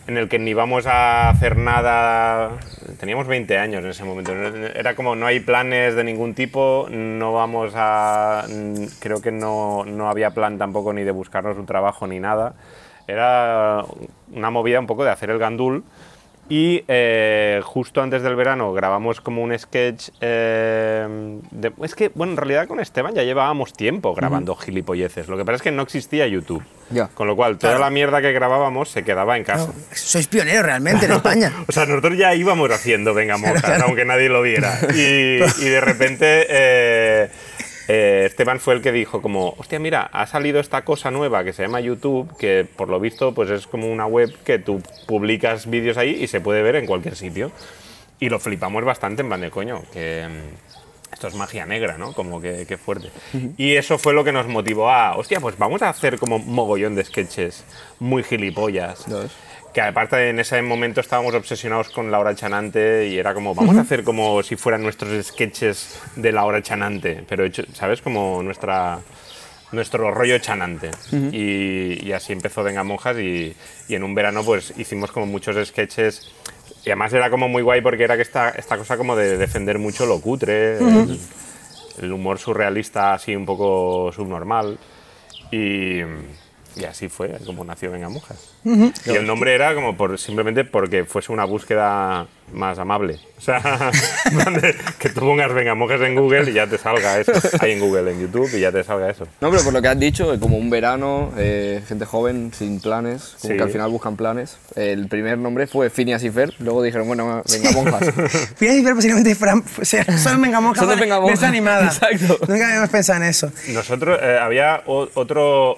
en 0.10 0.18
el 0.18 0.28
que 0.28 0.40
ni 0.40 0.56
vamos 0.56 0.88
a 0.88 1.30
hacer 1.30 1.56
nada. 1.56 2.58
Teníamos 3.00 3.28
20 3.28 3.60
años 3.60 3.84
en 3.84 3.92
ese 3.92 4.04
momento. 4.04 4.34
Era 4.34 4.96
como 4.96 5.16
no 5.16 5.28
hay 5.28 5.40
planes 5.40 5.96
de 5.96 6.04
ningún 6.04 6.34
tipo, 6.34 6.88
no 6.90 7.32
vamos 7.32 7.74
a. 7.76 8.44
Creo 9.00 9.22
que 9.22 9.32
no, 9.32 9.86
no 9.86 10.10
había 10.10 10.32
plan 10.32 10.58
tampoco 10.58 10.94
ni 10.94 11.04
de 11.04 11.12
buscarnos 11.12 11.58
un 11.58 11.68
trabajo 11.68 12.08
ni 12.08 12.20
nada. 12.20 12.56
Era 13.08 13.86
una 14.34 14.50
movida 14.50 14.80
un 14.80 14.88
poco 14.88 15.04
de 15.04 15.12
hacer 15.12 15.30
el 15.30 15.38
gandul. 15.38 15.84
Y 16.50 16.84
eh, 16.88 17.62
justo 17.64 18.02
antes 18.02 18.24
del 18.24 18.36
verano 18.36 18.74
grabamos 18.74 19.22
como 19.22 19.44
un 19.44 19.58
sketch. 19.58 20.10
eh, 20.20 21.40
de- 21.52 21.72
es 21.84 21.94
que, 21.96 22.10
bueno, 22.16 22.34
en 22.34 22.38
realidad 22.38 22.68
con 22.68 22.80
Esteban 22.80 23.14
ya 23.14 23.22
llevábamos 23.24 23.74
tiempo 23.74 24.16
grabando 24.16 24.56
gilipolleces. 24.56 25.28
Lo 25.28 25.38
que 25.38 25.46
pasa 25.46 25.58
es 25.58 25.62
que 25.62 25.72
no 25.72 25.84
existía 25.84 26.26
YouTube. 26.28 26.64
Ya. 26.90 27.08
Con 27.10 27.28
lo 27.28 27.36
cual, 27.36 27.60
toda 27.60 27.74
Claro. 27.74 27.86
la 27.86 27.92
mierda 27.92 28.20
que 28.22 28.32
grabábamos 28.32 28.90
se 28.90 29.04
quedaba 29.04 29.38
en 29.38 29.44
casa. 29.44 29.72
Sois 29.94 30.26
pioneros 30.28 30.66
realmente 30.66 31.06
en 31.06 31.12
España. 31.22 31.54
O 31.68 31.72
sea, 31.72 31.86
nosotros 31.86 32.18
ya 32.18 32.34
íbamos 32.34 32.72
haciendo 32.72 33.14
Venga 33.14 33.38
Monjas, 33.38 33.82
aunque 33.84 34.06
nadie 34.06 34.30
lo 34.30 34.42
viera. 34.42 34.80
Y, 34.96 35.38
y 35.44 35.70
de 35.70 35.82
repente 35.82 36.48
eh, 36.50 37.30
eh, 37.90 38.24
Esteban 38.26 38.60
fue 38.60 38.76
el 38.76 38.82
que 38.82 38.92
dijo 38.92 39.22
como, 39.22 39.56
hostia, 39.58 39.80
mira, 39.80 40.04
ha 40.04 40.28
salido 40.28 40.60
esta 40.60 40.84
cosa 40.86 41.12
nueva 41.12 41.44
que 41.44 41.54
se 41.54 41.64
llama 41.64 41.82
YouTube, 41.82 42.38
que 42.38 42.66
por 42.76 42.88
lo 42.88 43.00
visto 43.00 43.34
pues 43.34 43.50
es 43.50 43.68
como 43.68 43.92
una 43.92 44.06
web 44.06 44.32
que 44.46 44.60
tú 44.60 44.82
publicas 45.08 45.70
vídeos 45.70 45.98
ahí 45.98 46.12
y 46.22 46.28
se 46.28 46.40
puede 46.40 46.62
ver 46.62 46.76
en 46.76 46.86
cualquier 46.86 47.16
sitio. 47.16 47.52
Y 48.20 48.30
lo 48.30 48.40
flipamos 48.40 48.86
bastante 48.86 49.22
en 49.24 49.28
plan 49.28 49.42
de 49.42 49.50
coño, 49.50 49.82
que... 49.92 50.28
mm, 50.30 51.14
esto 51.14 51.28
es 51.28 51.36
magia 51.36 51.66
negra, 51.66 51.98
¿no? 51.98 52.14
Como 52.14 52.40
que, 52.40 52.66
que 52.68 52.78
fuerte. 52.78 53.10
Y 53.58 53.76
eso 53.76 53.98
fue 53.98 54.14
lo 54.14 54.24
que 54.24 54.32
nos 54.32 54.48
motivó 54.48 54.90
a, 54.92 55.18
hostia, 55.18 55.40
pues 55.40 55.58
vamos 55.58 55.82
a 55.82 55.90
hacer 55.90 56.20
como 56.20 56.38
mogollón 56.40 56.96
de 56.96 57.04
sketches 57.04 57.66
muy 58.00 58.24
gilipollas. 58.24 59.06
Ves. 59.08 59.32
Que 59.74 59.82
aparte 59.82 60.30
en 60.30 60.40
ese 60.40 60.62
momento 60.62 61.00
estábamos 61.00 61.36
obsesionados 61.36 61.90
con 61.90 62.12
la 62.12 62.20
hora 62.20 62.34
chanante 62.34 63.08
y 63.08 63.18
era 63.18 63.34
como, 63.34 63.54
vamos 63.54 63.78
a 63.78 63.82
hacer 63.82 64.04
como 64.04 64.42
si 64.42 64.56
fueran 64.56 64.82
nuestros 64.82 65.28
sketches 65.28 66.00
de 66.16 66.32
la 66.32 66.44
hora 66.46 66.62
chanante, 66.64 67.24
pero 67.28 67.46
hecho, 67.46 67.64
¿sabes? 67.74 68.02
Como 68.02 68.42
nuestra 68.42 69.00
nuestro 69.72 70.12
rollo 70.12 70.40
chanante. 70.40 70.90
y, 71.12 72.06
y 72.06 72.12
así 72.12 72.34
empezó 72.34 72.64
Venga 72.64 72.84
Monjas 72.84 73.18
y, 73.18 73.56
y 73.88 73.96
en 73.96 74.04
un 74.04 74.16
verano 74.16 74.44
pues 74.44 74.74
hicimos 74.78 75.12
como 75.12 75.26
muchos 75.26 75.68
sketches. 75.68 76.32
Y 76.86 76.90
además 76.90 77.14
era 77.14 77.30
como 77.30 77.48
muy 77.48 77.62
guay 77.62 77.82
porque 77.82 78.04
era 78.04 78.16
que 78.16 78.22
esta, 78.22 78.50
esta 78.50 78.78
cosa 78.78 78.98
como 78.98 79.16
de 79.16 79.38
defender 79.38 79.78
mucho 79.78 80.06
lo 80.06 80.20
cutre, 80.22 80.78
el, 80.78 81.20
el 82.02 82.12
humor 82.12 82.40
surrealista 82.40 83.14
así 83.14 83.36
un 83.36 83.46
poco 83.46 84.12
subnormal. 84.14 84.80
Y, 85.52 86.02
y 86.76 86.84
así 86.86 87.10
fue 87.10 87.38
como 87.46 87.64
nació 87.64 87.92
Venga 87.92 88.10
Monjas. 88.10 88.52
Y 89.06 89.12
el 89.12 89.26
nombre 89.28 89.54
era 89.56 89.74
como 89.74 89.96
por, 89.98 90.18
simplemente 90.20 90.64
porque 90.66 91.06
fuese 91.06 91.32
una 91.32 91.46
búsqueda 91.46 92.28
más 92.54 92.80
amable. 92.80 93.20
O 93.38 93.42
sea, 93.42 93.62
que 95.00 95.10
tú 95.10 95.22
pongas 95.22 95.54
Venga 95.54 95.76
Monjas 95.76 96.02
en 96.02 96.16
Google 96.16 96.50
y 96.50 96.54
ya 96.54 96.68
te 96.68 96.78
salga 96.78 97.20
eso. 97.20 97.32
Ahí 97.60 97.72
en 97.74 97.80
Google, 97.80 98.12
en 98.12 98.20
YouTube 98.22 98.50
y 98.56 98.60
ya 98.60 98.72
te 98.72 98.84
salga 98.84 99.10
eso. 99.10 99.26
No, 99.40 99.50
pero 99.52 99.64
por 99.64 99.72
lo 99.74 99.82
que 99.82 99.88
has 99.88 100.00
dicho, 100.00 100.38
como 100.40 100.58
un 100.58 100.70
verano, 100.70 101.32
eh, 101.38 101.82
gente 101.88 102.06
joven, 102.06 102.52
sin 102.58 102.80
planes, 102.82 103.36
como 103.42 103.52
Sí. 103.54 103.58
que 103.58 103.64
al 103.64 103.70
final 103.70 103.90
buscan 103.92 104.16
planes. 104.16 104.58
El 104.76 105.08
primer 105.08 105.38
nombre 105.38 105.68
fue 105.68 105.90
Phineas 105.90 106.24
y 106.24 106.30
Fer, 106.32 106.54
luego 106.60 106.82
dijeron, 106.84 107.08
bueno, 107.08 107.44
venga, 107.50 107.72
monjas. 107.72 108.14
Fíjate 108.58 108.78
y 108.80 108.82
ver 108.84 108.96
posiblemente 108.96 109.36
Fran, 109.36 109.64
o 109.82 109.86
sea, 109.86 110.04
solo 110.18 110.40
Vengamonja. 110.42 110.80
Solo 110.82 110.90
vale, 110.90 111.02
Vengamonja. 111.02 111.36
desanimada. 111.36 111.86
Exacto. 111.90 112.38
Nunca 112.48 112.68
habíamos 112.68 112.90
pensado 112.90 113.22
en 113.24 113.30
eso. 113.30 113.52
Nosotros, 113.70 114.20
eh, 114.22 114.38
había 114.42 114.84
o- 114.88 115.08
otro, 115.14 115.72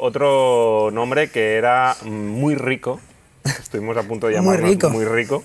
otro 0.85 0.91
nombre 0.95 1.29
que 1.29 1.55
era 1.55 1.95
muy 2.03 2.55
rico. 2.55 2.99
Estuvimos 3.43 3.97
a 3.97 4.03
punto 4.03 4.27
de 4.27 4.33
Muy 4.39 4.55
llamarlo 4.57 4.67
rico. 4.67 4.89
muy 4.91 5.03
rico. 5.05 5.43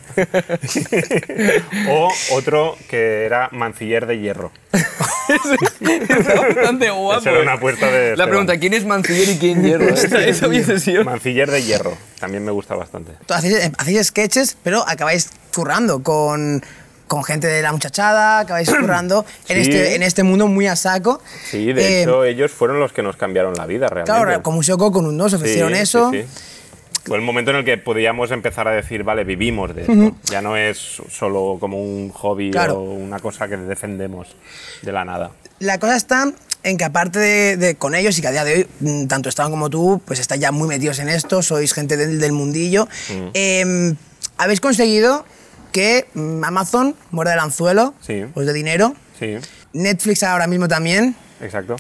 o 1.89 2.13
otro 2.33 2.77
que 2.91 3.25
era 3.25 3.49
Manciller 3.53 4.07
de 4.07 4.19
Hierro. 4.19 4.53
Está 4.73 6.35
bastante 6.35 6.91
guapo. 6.91 7.21
Esa 7.21 7.31
era 7.31 7.41
una 7.41 7.53
apuesta 7.55 7.87
de 7.87 7.93
La 7.93 8.11
Esteban. 8.11 8.29
pregunta, 8.29 8.59
¿quién 8.59 8.75
es 8.75 8.85
Manciller 8.85 9.29
y 9.31 9.39
quién 9.39 9.63
hierro? 9.63 9.87
Hubiese 10.49 10.79
sido... 10.79 11.05
Manciller 11.05 11.51
de 11.51 11.63
Hierro. 11.63 11.97
También 12.21 12.45
me 12.45 12.51
gusta 12.53 12.75
bastante. 12.75 13.13
Hacéis, 13.31 13.71
hacéis 13.79 14.07
sketches, 14.09 14.57
pero 14.63 14.87
acabáis 14.87 15.31
currando 15.55 16.03
con, 16.03 16.63
con 17.07 17.23
gente 17.25 17.47
de 17.47 17.63
la 17.63 17.73
muchachada, 17.73 18.41
acabáis 18.41 18.69
currando 18.81 19.25
en, 19.49 19.63
Sí. 19.65 19.71
este, 19.71 19.95
en 19.95 20.03
este 20.03 20.23
mundo 20.23 20.47
muy 20.49 20.67
a 20.67 20.77
saco. 20.77 21.21
Sí, 21.51 21.73
de 21.73 21.83
Eh, 21.83 22.03
hecho, 22.03 22.25
ellos 22.25 22.51
fueron 22.53 22.81
los 22.81 22.93
que 22.93 23.03
nos 23.03 23.17
cambiaron 23.17 23.55
la 23.55 23.67
vida 23.67 23.89
realmente. 23.89 24.13
Claro, 24.25 24.43
con 24.43 24.55
Museo 24.55 24.77
Coco 24.79 24.93
con 24.99 25.07
un 25.07 25.17
2 25.19 25.31
Sí, 25.33 25.37
ofrecieron 25.37 25.73
sí, 25.75 25.79
eso. 25.81 26.11
sí. 26.13 26.25
Fue 27.05 27.17
el 27.17 27.23
momento 27.23 27.53
en 27.53 27.59
el 27.59 27.65
que 27.65 27.79
podíamos 27.79 28.33
empezar 28.33 28.67
a 28.67 28.73
decir, 28.73 29.05
vale, 29.05 29.23
vivimos 29.23 29.73
de 29.77 29.83
esto. 29.83 30.17
Ya 30.33 30.43
no 30.43 30.57
es 30.57 30.77
solo 31.09 31.57
como 31.61 31.81
un 31.81 32.11
hobby 32.11 32.51
Claro. 32.51 32.79
o 32.79 32.83
una 32.95 33.21
cosa 33.21 33.47
que 33.47 33.57
defendemos 33.57 34.27
de 34.83 34.91
la 34.93 35.05
nada. 35.05 35.31
la 35.61 35.79
cosa 35.79 35.95
está 35.97 36.33
en 36.65 36.77
que 36.77 36.85
aparte 36.85 37.21
de, 37.21 37.57
de 37.57 37.77
con 37.77 37.95
ellos 37.95 38.19
y 38.19 38.23
que 38.23 38.27
a 38.27 38.33
día 38.33 38.43
de 38.43 38.55
hoy, 38.55 38.67
mm, 38.81 39.07
tanto 39.07 39.29
Esteban 39.29 39.53
como 39.53 39.71
tú, 39.71 40.03
pues 40.05 40.19
estáis 40.19 40.41
ya 40.41 40.51
muy 40.51 40.67
metidos 40.67 40.99
en 40.99 41.09
esto, 41.09 41.41
sois 41.43 41.73
gente 41.73 41.97
del, 41.97 42.19
del 42.19 42.33
mundillo, 42.33 42.89
em, 43.35 43.95
habéis 44.37 44.61
conseguido 44.61 45.25
que 45.77 46.09
mm, 46.15 46.43
Amazon 46.43 46.97
muerda 47.11 47.35
el 47.35 47.41
anzuelo, 47.41 47.93
Sí. 48.01 48.25
pues 48.33 48.47
de 48.47 48.55
dinero, 48.55 48.95
Sí, 49.19 49.37
Netflix 49.75 50.23
ahora 50.23 50.47
mismo 50.47 50.69
también. 50.69 51.15
exacto. 51.39 51.77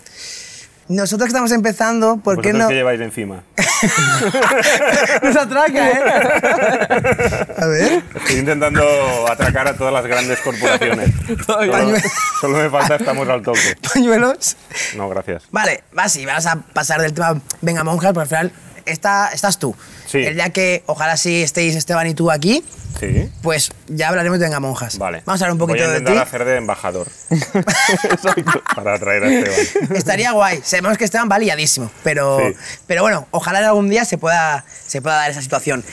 Nosotros 0.88 1.24
que 1.26 1.28
estamos 1.30 1.50
empezando, 1.50 2.18
¿por 2.18 2.36
qué 2.42 2.52
¿Vosotros 2.52 2.62
no...? 2.62 2.68
qué 2.68 2.74
lleváis 2.74 3.00
encima? 3.00 3.42
Nos 5.22 5.34
atraca, 5.36 5.88
¿eh? 5.90 7.46
A 7.58 7.66
ver. 7.66 8.02
Estoy 8.14 8.36
intentando 8.36 8.84
atracar 9.30 9.66
a 9.66 9.74
todas 9.76 9.92
las 9.94 10.06
grandes 10.06 10.38
corporaciones. 10.40 11.10
Solo, 11.46 11.98
solo 12.40 12.58
me 12.58 12.68
falta 12.70 12.96
estamos 12.96 13.26
al 13.28 13.42
toque. 13.42 13.76
Pañuelos. 13.94 14.56
No, 14.94 15.08
gracias. 15.08 15.44
Vale, 15.50 15.84
vas 15.92 16.14
y 16.16 16.26
vas 16.26 16.46
a 16.46 16.56
pasar 16.56 17.00
del 17.00 17.14
tema 17.14 17.40
Venga 17.62 17.82
Monjas, 17.82 18.10
pero 18.12 18.20
al 18.22 18.28
final 18.28 18.52
está, 18.84 19.30
estás 19.32 19.58
tú. 19.58 19.74
Sí. 20.06 20.18
El 20.18 20.34
día 20.36 20.50
que 20.50 20.82
ojalá 20.86 21.16
sí 21.16 21.42
estéis 21.42 21.74
Esteban 21.74 22.06
y 22.06 22.14
tú 22.14 22.30
aquí, 22.30 22.62
Sí. 23.00 23.30
pues 23.42 23.72
ya 23.88 24.08
hablaremos 24.08 24.38
de 24.38 24.46
Venga 24.46 24.60
Monjas. 24.60 24.96
Vale. 24.98 25.22
Vamos 25.26 25.42
a 25.42 25.44
hablar 25.44 25.52
un 25.52 25.58
poquito 25.58 25.78
Voy 25.78 25.84
a 25.88 25.92
de 25.92 25.98
intentar 25.98 26.24
ti. 26.24 26.28
hacer 26.28 26.44
de 26.46 26.56
embajador. 26.56 27.08
Para 28.74 28.94
atraer 28.94 29.24
a 29.24 29.28
Esteban. 29.32 29.96
Estaría 29.96 30.32
guay. 30.32 30.60
Sabemos 30.64 30.96
que 30.98 31.04
Esteban 31.04 31.28
va 31.30 31.38
liadísimo, 31.38 31.90
pero, 32.02 32.38
Sí. 32.40 32.54
pero 32.86 33.02
bueno, 33.02 33.26
ojalá 33.30 33.58
algún 33.66 33.88
día 33.90 34.04
se 34.04 34.18
pueda, 34.18 34.64
se 34.86 35.02
pueda 35.02 35.16
dar 35.16 35.30
esa 35.30 35.42
situación. 35.42 35.84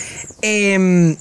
Em, 0.41 1.17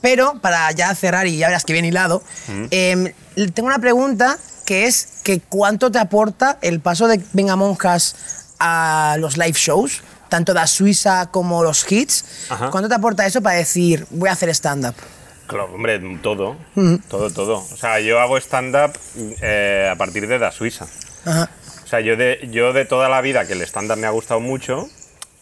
pero 0.00 0.40
para 0.40 0.70
ya 0.72 0.94
cerrar 0.94 1.26
y 1.26 1.36
ya 1.36 1.48
verás 1.48 1.64
que 1.64 1.72
bien 1.72 1.84
hilado, 1.84 2.22
em, 2.70 3.12
tengo 3.54 3.66
una 3.66 3.78
pregunta 3.78 4.38
que 4.64 4.86
es 4.86 5.08
que 5.24 5.40
cuánto 5.40 5.90
te 5.90 5.98
aporta 5.98 6.58
el 6.62 6.80
paso 6.80 7.08
de 7.08 7.20
Venga 7.32 7.56
Monjas 7.56 8.14
a 8.58 9.16
los 9.18 9.36
live 9.36 9.52
shows, 9.56 10.02
tanto 10.30 10.54
de 10.54 10.66
Suiza 10.66 11.30
como 11.30 11.62
los 11.62 11.90
hits. 11.90 12.46
Ajá. 12.48 12.70
¿Cuánto 12.70 12.88
te 12.88 12.94
aporta 12.94 13.26
eso 13.26 13.42
para 13.42 13.56
decir 13.56 14.06
voy 14.10 14.30
a 14.30 14.32
hacer 14.32 14.48
stand-up? 14.50 14.94
Claro, 15.46 15.64
hombre, 15.74 16.00
todo. 16.22 16.56
Todo, 17.08 17.30
todo. 17.30 17.58
O 17.58 17.76
sea, 17.76 18.00
yo 18.00 18.20
hago 18.20 18.38
stand-up 18.38 18.92
eh, 19.42 19.90
a 19.92 19.96
partir 19.96 20.26
de 20.28 20.38
Da 20.38 20.52
Suiza. 20.52 20.86
Ajá. 21.26 21.50
O 21.84 21.86
sea, 21.86 22.00
yo 22.00 22.16
de, 22.16 22.48
yo 22.52 22.72
de 22.72 22.84
toda 22.84 23.08
la 23.08 23.20
vida 23.20 23.46
que 23.46 23.54
el 23.54 23.62
stand-up 23.62 23.96
me 23.96 24.06
ha 24.06 24.10
gustado 24.10 24.38
mucho, 24.38 24.88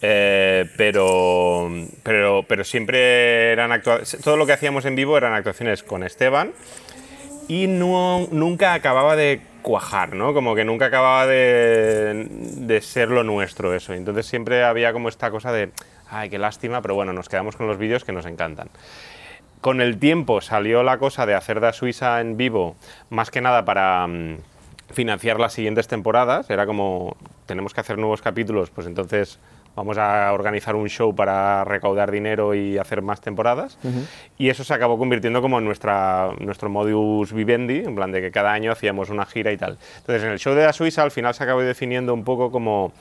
eh, 0.01 0.65
pero, 0.79 1.71
pero, 2.03 2.43
pero 2.49 2.65
siempre 2.65 3.53
eran 3.53 3.71
actuaciones. 3.71 4.25
Todo 4.25 4.39
lo 4.39 4.47
que 4.47 4.55
hacíamos 4.55 4.87
en 4.87 4.97
vivo 4.97 5.19
eran 5.19 5.35
actuaciones 5.35 5.83
con 5.83 6.03
Esteban 6.03 6.53
y 7.49 7.67
no, 7.67 8.29
nunca 8.31 8.73
acababa 8.75 9.15
de 9.15 9.43
cuajar, 9.63 10.15
¿no? 10.15 10.35
Como 10.35 10.55
que 10.55 10.65
nunca 10.65 10.87
acababa 10.87 11.27
de, 11.27 12.27
de 12.31 12.81
ser 12.81 13.11
lo 13.11 13.25
nuestro 13.25 13.75
eso. 13.75 13.93
Entonces 13.93 14.27
siempre 14.27 14.65
había 14.65 14.93
como 14.93 15.09
esta 15.09 15.31
cosa 15.31 15.53
de, 15.53 15.71
ay, 16.11 16.31
qué 16.31 16.39
lástima, 16.39 16.83
pero 16.83 16.95
bueno, 16.95 17.13
nos 17.13 17.29
quedamos 17.29 17.57
con 17.57 17.67
los 17.67 17.79
vídeos 17.79 18.05
que 18.05 18.13
nos 18.13 18.27
encantan. 18.27 18.71
Con 19.61 19.81
el 19.81 19.99
tiempo 19.99 20.41
salió 20.41 20.83
la 20.83 20.99
cosa 20.99 21.27
de 21.27 21.35
hacer 21.35 21.61
Da 21.61 21.73
Suiza 21.73 22.21
en 22.21 22.37
vivo, 22.37 22.77
más 23.11 23.31
que 23.31 23.41
nada 23.41 23.65
para 23.65 24.07
mm, 24.07 24.37
financiar 24.93 25.41
las 25.41 25.53
siguientes 25.53 25.89
temporadas. 25.89 26.49
Era 26.51 26.65
como, 26.65 27.17
tenemos 27.47 27.75
que 27.75 27.81
hacer 27.81 27.99
nuevos 27.99 28.23
capítulos, 28.23 28.71
pues 28.71 28.87
entonces 28.87 29.41
vamos 29.77 29.99
a 29.99 30.33
organizar 30.33 30.75
un 30.75 30.89
show 30.89 31.15
para 31.15 31.65
recaudar 31.65 32.11
dinero 32.11 32.55
y 32.55 32.79
hacer 32.79 33.03
más 33.03 33.21
temporadas. 33.21 33.79
Y 34.37 34.49
eso 34.49 34.65
se 34.65 34.75
acabó 34.75 34.99
convirtiendo 34.99 35.41
como 35.41 35.59
en 35.59 35.65
nuestra, 35.65 36.31
nuestro 36.41 36.69
modus 36.69 37.33
vivendi, 37.33 37.79
en 37.79 37.95
plan 37.95 38.11
de 38.11 38.21
que 38.21 38.31
cada 38.31 38.53
año 38.53 38.73
hacíamos 38.73 39.11
una 39.11 39.25
gira 39.25 39.53
y 39.53 39.57
tal. 39.57 39.79
Entonces 39.99 40.25
en 40.25 40.31
el 40.31 40.39
show 40.39 40.55
de 40.55 40.63
Da 40.63 40.73
Suiza 40.73 41.03
al 41.03 41.11
final 41.11 41.35
se 41.35 41.45
acabó 41.45 41.61
definiendo 41.61 42.13
un 42.13 42.25
poco 42.25 42.51
como 42.51 42.93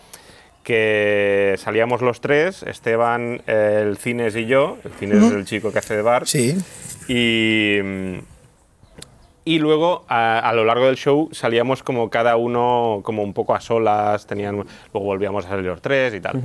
que 0.67 1.55
salíamos 1.57 2.01
los 2.01 2.19
tres, 2.19 2.61
Esteban, 2.63 3.41
el 3.47 3.97
Cines 3.97 4.35
y 4.35 4.47
yo. 4.47 4.77
El 4.83 4.91
Cines 4.91 5.23
es 5.23 5.31
el 5.31 5.45
chico 5.45 5.71
que 5.71 5.79
hace 5.79 5.95
de 5.95 6.01
bar. 6.01 6.27
Sí. 6.27 6.57
Y, 7.07 7.79
y 9.47 9.59
luego 9.59 10.03
a, 10.09 10.39
a 10.39 10.53
lo 10.53 10.65
largo 10.65 10.85
del 10.87 10.97
show 10.97 11.29
salíamos 11.31 11.81
como 11.83 12.09
cada 12.09 12.35
uno 12.35 12.99
como 13.03 13.23
un 13.23 13.33
poco 13.33 13.55
a 13.55 13.61
solas, 13.61 14.27
tenían, 14.27 14.55
luego 14.57 15.05
volvíamos 15.05 15.45
a 15.45 15.49
salir 15.49 15.65
los 15.65 15.81
tres 15.81 16.13
y 16.13 16.19
tal. 16.19 16.41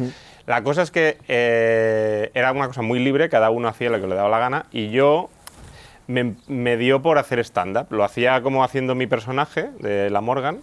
La 0.47 0.63
cosa 0.63 0.83
es 0.83 0.91
que 0.91 1.19
eh, 1.29 2.31
era 2.35 2.53
una 2.53 2.67
cosa 2.67 2.83
muy 2.83 2.99
libre, 2.99 3.29
cada 3.29 3.51
uno 3.51 3.69
hacía 3.69 3.91
lo 3.91 4.01
que 4.01 4.07
le 4.07 4.15
daba 4.15 4.29
la 4.29 4.39
gana 4.39 4.67
y 4.73 4.91
yo 4.91 5.31
me, 6.07 6.35
me 6.49 6.77
dio 6.77 7.03
por 7.03 7.19
hacer 7.19 7.39
stand-up. 7.41 7.87
Lo 7.91 8.05
hacía 8.05 8.41
como 8.43 8.65
haciendo 8.65 8.95
mi 8.95 9.07
personaje 9.07 9.71
de 9.81 10.11
la 10.11 10.21
Morgan, 10.21 10.61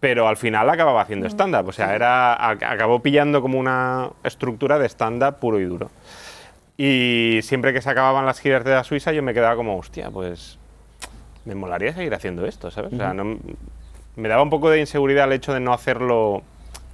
pero 0.00 0.28
al 0.28 0.36
final 0.36 0.70
acababa 0.70 1.02
haciendo 1.02 1.26
stand-up. 1.28 1.68
O 1.68 1.72
sea, 1.72 1.94
era, 1.94 2.34
a- 2.34 2.50
acabó 2.50 3.00
pillando 3.00 3.42
como 3.42 3.58
una 3.58 4.10
estructura 4.24 4.78
de 4.78 4.86
stand-up 4.88 5.36
puro 5.40 5.58
y 5.60 5.64
duro. 5.64 5.90
Y 6.76 7.40
siempre 7.42 7.72
que 7.72 7.82
se 7.82 7.90
acababan 7.90 8.24
las 8.26 8.38
giras 8.40 8.64
de 8.64 8.70
la 8.72 8.84
Suiza, 8.84 9.12
yo 9.12 9.22
me 9.22 9.34
quedaba 9.34 9.56
como, 9.56 9.76
hostia, 9.76 10.10
pues 10.10 10.57
me 11.44 11.54
molaría 11.54 11.92
seguir 11.94 12.14
haciendo 12.14 12.46
esto, 12.46 12.70
¿sabes? 12.70 12.92
O 12.92 12.96
sea, 12.96 13.14
no- 13.14 13.38
me 14.16 14.28
daba 14.28 14.42
un 14.42 14.50
poco 14.50 14.68
de 14.70 14.80
inseguridad 14.80 15.26
el 15.26 15.32
hecho 15.34 15.54
de 15.54 15.60
no 15.60 15.72
hacerlo 15.72 16.42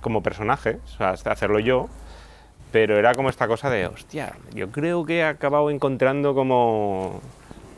como 0.00 0.22
personaje, 0.22 0.78
o 0.84 0.88
sea, 0.88 1.10
hacerlo 1.10 1.58
yo, 1.58 1.88
pero 2.70 2.98
era 2.98 3.14
como 3.14 3.30
esta 3.30 3.46
cosa 3.48 3.70
de, 3.70 3.86
hostia, 3.86 4.34
yo 4.54 4.70
creo 4.70 5.04
que 5.06 5.18
he 5.18 5.24
acabado 5.24 5.70
encontrando 5.70 6.34
como 6.34 7.20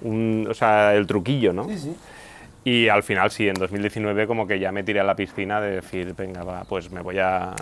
un, 0.03 0.47
o 0.51 0.55
sea, 0.55 0.95
el 0.95 1.07
truquillo, 1.07 1.53
¿no? 1.53 1.67
Y 2.65 2.89
al 2.89 3.05
final 3.05 3.31
sí, 3.31 3.47
en 3.47 3.55
2019 3.55 4.27
como 4.27 4.49
que 4.49 4.59
ya 4.59 4.73
me 4.73 4.83
tiré 4.83 4.99
a 4.99 5.05
la 5.05 5.15
piscina 5.15 5.61
de 5.61 5.77
decir, 5.77 6.15
venga, 6.19 6.43
va, 6.43 6.65
pues 6.65 6.91
me 6.91 7.01
voy 7.01 7.19
a... 7.21 7.55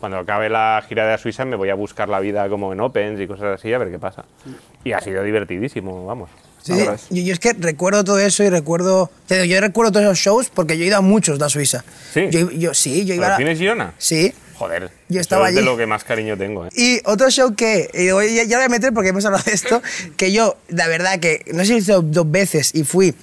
Cuando 0.00 0.18
acabe 0.18 0.48
la 0.48 0.82
gira 0.88 1.04
de 1.04 1.12
la 1.12 1.18
Suiza 1.18 1.44
me 1.44 1.54
voy 1.54 1.68
a 1.70 1.74
buscar 1.76 2.08
la 2.08 2.18
vida 2.18 2.48
como 2.48 2.72
en 2.72 2.80
Opens 2.80 3.20
y 3.20 3.28
cosas 3.28 3.54
así, 3.54 3.72
a 3.72 3.78
ver 3.78 3.90
qué 3.92 4.00
pasa. 4.00 4.24
Y 4.82 4.92
ha 4.92 5.00
sido 5.00 5.22
divertidísimo, 5.22 6.04
vamos. 6.06 6.30
Sí, 6.62 6.72
yo, 7.10 7.22
yo 7.22 7.32
es 7.32 7.38
que 7.38 7.52
recuerdo 7.52 8.04
todo 8.04 8.18
eso 8.18 8.42
y 8.44 8.50
recuerdo. 8.50 9.10
te 9.26 9.34
digo, 9.34 9.44
yo 9.46 9.60
recuerdo 9.60 9.92
todos 9.92 10.04
esos 10.04 10.18
shows 10.18 10.50
porque 10.52 10.76
yo 10.76 10.84
he 10.84 10.88
ido 10.88 10.96
a 10.98 11.00
muchos 11.00 11.38
de 11.38 11.44
la 11.44 11.48
Suiza. 11.48 11.84
¿Sí? 12.12 12.28
Yo, 12.30 12.50
yo- 12.50 12.74
sí, 12.74 13.04
yo 13.06 13.14
iba 13.14 13.24
¿Pero 13.26 13.34
a. 13.34 13.36
tienes 13.36 13.58
Girona? 13.58 13.94
Sí. 13.98 14.32
Joder, 14.56 14.90
Yo 15.08 15.20
estaba 15.20 15.48
es 15.48 15.54
de 15.54 15.60
allí. 15.60 15.66
lo 15.68 15.76
que 15.76 15.86
más 15.86 16.02
cariño 16.02 16.36
tengo. 16.36 16.66
¿eh? 16.66 16.70
Y 16.74 17.00
otro 17.04 17.30
show 17.30 17.54
que, 17.54 17.88
y 17.94 17.98
digo, 18.06 18.20
ya, 18.24 18.42
ya 18.42 18.56
lo 18.56 18.56
voy 18.56 18.64
a 18.64 18.68
meter 18.68 18.92
porque 18.92 19.10
hemos 19.10 19.24
hablado 19.24 19.44
de 19.44 19.52
esto, 19.52 19.80
que 20.16 20.32
yo, 20.32 20.56
la 20.68 20.88
verdad, 20.88 21.20
que 21.20 21.44
no 21.54 21.64
sé 21.64 21.80
si 21.80 21.92
dos 21.92 22.28
veces 22.30 22.74
y 22.74 22.82
fui, 22.82 23.14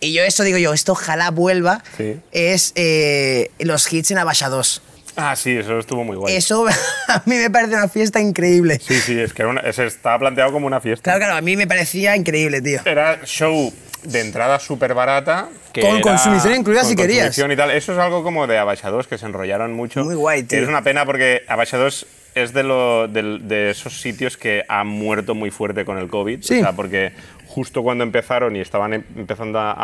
y 0.00 0.12
yo 0.12 0.22
esto 0.24 0.42
digo 0.42 0.58
yo, 0.58 0.74
esto 0.74 0.92
ojalá 0.92 1.30
vuelva, 1.30 1.82
Sí. 1.96 2.16
es 2.32 2.72
eh, 2.74 3.50
los 3.60 3.90
hits 3.90 4.10
en 4.10 4.18
Abasha 4.18 4.50
2. 4.50 4.82
Ah, 5.16 5.36
sí, 5.36 5.56
eso 5.56 5.78
estuvo 5.78 6.02
muy 6.04 6.16
guay. 6.16 6.34
Eso 6.36 6.66
a 7.08 7.22
mí 7.26 7.36
me 7.36 7.50
parece 7.50 7.74
una 7.74 7.88
fiesta 7.88 8.20
increíble. 8.20 8.78
Sí, 8.80 8.94
sí, 9.00 9.18
es 9.18 9.32
que 9.32 9.42
era 9.42 9.50
una- 9.50 9.60
ese 9.60 9.86
estaba 9.86 10.18
planteado 10.18 10.52
como 10.52 10.66
una 10.66 10.80
fiesta. 10.80 11.02
Claro, 11.04 11.18
claro, 11.20 11.34
a 11.36 11.40
mí 11.40 11.56
me 11.56 11.66
parecía 11.66 12.16
increíble, 12.16 12.60
tío. 12.62 12.80
Era 12.84 13.20
show 13.24 13.72
de 14.02 14.20
entrada 14.20 14.58
súper 14.58 14.92
barata. 14.94 15.48
que 15.72 15.80
Con 15.80 16.00
consumición 16.00 16.54
incluida, 16.54 16.80
con 16.80 16.90
si 16.90 16.96
querías. 16.96 17.24
consumición 17.26 17.52
y 17.52 17.56
tal. 17.56 17.70
Eso 17.70 17.92
es 17.92 17.98
algo 17.98 18.22
como 18.22 18.46
de 18.46 18.58
Abaixados 18.58 19.06
que 19.06 19.16
se 19.18 19.26
enrollaron 19.26 19.72
mucho. 19.72 20.04
Muy 20.04 20.14
guay, 20.14 20.42
tío. 20.42 20.60
Es 20.60 20.68
una 20.68 20.82
pena 20.82 21.04
porque 21.06 21.42
Abaixados 21.48 22.06
es 22.34 22.52
de, 22.52 22.64
lo, 22.64 23.06
de 23.08 23.70
esos 23.70 24.00
sitios 24.00 24.36
que 24.36 24.64
han 24.68 24.88
muerto 24.88 25.34
muy 25.36 25.50
fuerte 25.50 25.84
con 25.84 25.98
el 25.98 26.08
COVID. 26.08 26.42
Sí. 26.42 26.58
O 26.58 26.62
sea, 26.62 26.72
porque 26.72 27.12
justo 27.46 27.82
cuando 27.84 28.02
empezaron 28.04 28.56
y 28.56 28.60
estaban 28.60 28.92
em- 28.94 29.04
empezando 29.16 29.58
a, 29.60 29.74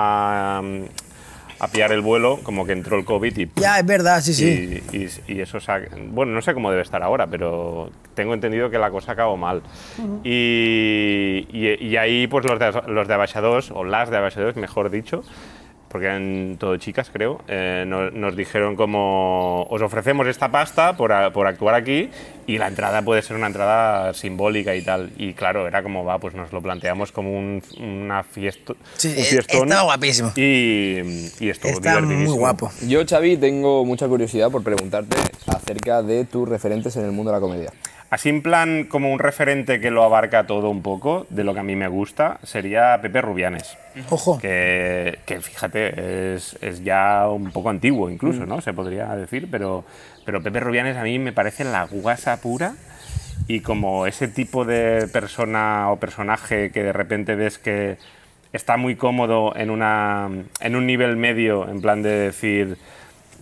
a, 0.58 0.62
a 1.60 1.68
pillar 1.68 1.92
el 1.92 2.00
vuelo, 2.00 2.40
como 2.42 2.64
que 2.66 2.72
entró 2.72 2.98
el 2.98 3.04
COVID 3.04 3.36
y 3.38 3.48
Ya, 3.56 3.78
es 3.78 3.86
verdad, 3.86 4.20
sí, 4.22 4.32
sí. 4.34 4.82
y, 4.92 4.96
y- 4.96 5.08
y 5.28 5.40
eso, 5.40 5.60
se 5.60 5.70
ha- 5.70 5.82
bueno, 6.08 6.32
no 6.32 6.40
sé 6.40 6.54
cómo 6.54 6.70
debe 6.70 6.82
estar 6.82 7.02
ahora, 7.02 7.26
pero 7.26 7.90
tengo 8.14 8.32
entendido 8.34 8.70
que 8.70 8.78
la 8.78 8.90
cosa 8.90 9.12
acabó 9.12 9.36
mal. 9.36 9.62
y, 10.24 11.46
y- 11.52 11.86
y 11.86 11.96
ahí, 11.96 12.26
pues 12.26 12.44
los 12.46 12.58
de, 12.58 12.72
los 12.88 13.06
de 13.08 13.14
o 13.74 13.84
las 13.84 14.10
de 14.10 14.16
Abaixados, 14.16 14.56
mejor 14.56 14.90
dicho, 14.90 15.22
porque 15.90 16.06
eran 16.06 16.56
todo 16.58 16.76
chicas, 16.76 17.10
creo, 17.12 17.40
eh, 17.48 17.84
no- 17.86 18.10
nos, 18.12 18.36
dijeron 18.36 18.76
como, 18.76 19.64
os 19.68 19.82
ofrecemos 19.82 20.26
esta 20.28 20.48
pasta 20.50 20.96
por, 20.96 21.12
a- 21.12 21.32
por 21.32 21.46
actuar 21.48 21.74
aquí 21.74 22.08
y 22.46 22.58
la 22.58 22.68
entrada 22.68 23.02
puede 23.02 23.22
ser 23.22 23.36
una 23.36 23.48
entrada 23.48 24.14
simbólica 24.14 24.74
y 24.76 24.82
tal. 24.82 25.10
Y 25.16 25.32
claro, 25.34 25.66
era 25.66 25.82
como, 25.82 26.04
va, 26.04 26.18
pues 26.18 26.34
nos 26.34 26.52
lo 26.52 26.62
planteamos 26.62 27.10
como 27.12 27.36
un, 27.36 27.60
una 27.80 28.22
fiesta, 28.22 28.74
Sí, 28.96 29.08
un 29.08 29.14
eh, 29.18 29.22
fiestón. 29.24 29.62
estaba 29.68 29.82
guapísimo. 29.82 30.32
Y, 30.36 31.28
y 31.40 31.48
estuvo 31.48 31.72
Está 31.72 32.00
muy 32.00 32.26
guapo. 32.36 32.70
Yo, 32.86 33.04
Xavi, 33.04 33.36
tengo 33.36 33.84
mucha 33.84 34.06
curiosidad 34.06 34.50
por 34.50 34.62
preguntarte 34.62 35.16
acerca 35.48 36.02
de 36.02 36.24
tus 36.24 36.48
referentes 36.48 36.94
en 36.96 37.04
el 37.04 37.10
mundo 37.12 37.32
de 37.32 37.36
la 37.36 37.40
comedia. 37.40 37.72
Así 38.10 38.28
en 38.28 38.42
plan 38.42 38.84
como 38.84 39.12
un 39.12 39.20
referente 39.20 39.80
que 39.80 39.92
lo 39.92 40.02
abarca 40.02 40.44
todo 40.44 40.68
un 40.68 40.82
poco, 40.82 41.26
de 41.30 41.44
lo 41.44 41.54
que 41.54 41.60
a 41.60 41.62
mí 41.62 41.76
me 41.76 41.86
gusta, 41.86 42.40
sería 42.42 42.98
Pepe 43.00 43.20
Rubianes. 43.20 43.78
Ojo. 44.10 44.36
Que, 44.38 45.20
que 45.26 45.40
fíjate, 45.40 46.34
es, 46.34 46.58
es 46.60 46.82
ya 46.82 47.28
un 47.28 47.52
poco 47.52 47.70
antiguo 47.70 48.10
incluso, 48.10 48.46
¿no? 48.46 48.60
Se 48.60 48.72
podría 48.72 49.14
decir, 49.14 49.46
pero, 49.48 49.84
pero 50.24 50.42
Pepe 50.42 50.58
Rubianes 50.58 50.96
a 50.96 51.04
mí 51.04 51.20
me 51.20 51.32
parece 51.32 51.62
la 51.62 51.84
guasa 51.84 52.40
pura 52.40 52.74
y 53.46 53.60
como 53.60 54.06
ese 54.06 54.26
tipo 54.26 54.64
de 54.64 55.06
persona 55.12 55.90
o 55.90 55.96
personaje 55.96 56.72
que 56.72 56.82
de 56.82 56.92
repente 56.92 57.36
ves 57.36 57.58
que 57.58 57.96
está 58.52 58.76
muy 58.76 58.96
cómodo 58.96 59.54
en, 59.56 59.70
una, 59.70 60.28
en 60.60 60.76
un 60.76 60.86
nivel 60.86 61.16
medio, 61.16 61.68
en 61.68 61.80
plan 61.80 62.02
de 62.02 62.10
decir, 62.10 62.76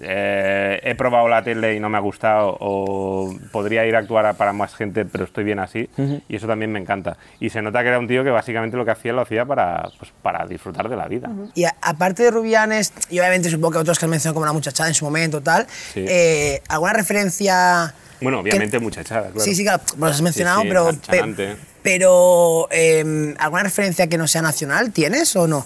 eh, 0.00 0.80
he 0.82 0.94
probado 0.94 1.28
la 1.28 1.42
tele 1.42 1.74
y 1.74 1.80
no 1.80 1.88
me 1.88 1.96
ha 1.96 2.00
gustado, 2.00 2.56
o 2.60 3.34
podría 3.52 3.84
ir 3.86 3.96
a 3.96 3.98
actuar 4.00 4.34
para 4.36 4.52
más 4.52 4.74
gente, 4.74 5.04
pero 5.04 5.24
estoy 5.24 5.44
bien 5.44 5.58
así, 5.58 5.88
y 6.28 6.36
eso 6.36 6.46
también 6.46 6.70
me 6.72 6.78
encanta. 6.78 7.16
Y 7.40 7.50
se 7.50 7.62
nota 7.62 7.82
que 7.82 7.88
era 7.88 7.98
un 7.98 8.06
tío 8.08 8.22
que 8.24 8.30
básicamente 8.30 8.76
lo 8.76 8.84
que 8.84 8.90
hacía 8.92 9.12
lo 9.12 9.22
hacía 9.22 9.44
para, 9.44 9.90
pues, 9.98 10.12
para 10.22 10.46
disfrutar 10.46 10.88
de 10.88 10.96
la 10.96 11.08
vida. 11.08 11.30
Y 11.54 11.64
a- 11.64 11.74
aparte 11.82 12.22
de 12.22 12.30
Rubianes, 12.30 12.92
y 13.10 13.18
obviamente 13.18 13.50
supongo 13.50 13.72
que 13.72 13.78
otros 13.78 13.98
que 13.98 14.04
has 14.06 14.10
mencionado 14.10 14.34
como 14.34 14.46
la 14.46 14.52
muchachada 14.52 14.88
en 14.88 14.94
su 14.94 15.04
momento, 15.04 15.40
tal, 15.42 15.66
Sí. 15.68 16.04
eh, 16.08 16.62
¿alguna 16.68 16.92
referencia? 16.92 17.94
Bueno, 18.20 18.40
obviamente 18.40 18.78
que- 18.78 18.82
muchachada, 18.82 19.22
claro. 19.28 19.40
Sí, 19.40 19.54
sí, 19.54 19.62
claro, 19.64 19.82
los 19.96 20.10
has 20.10 20.22
mencionado, 20.22 20.62
sí, 20.62 20.68
pero, 20.68 20.90
pe- 21.36 21.56
pero 21.82 22.68
eh, 22.70 23.34
¿alguna 23.38 23.62
referencia 23.62 24.06
que 24.08 24.18
no 24.18 24.26
sea 24.26 24.42
nacional 24.42 24.92
tienes 24.92 25.34
o 25.36 25.46
no? 25.46 25.64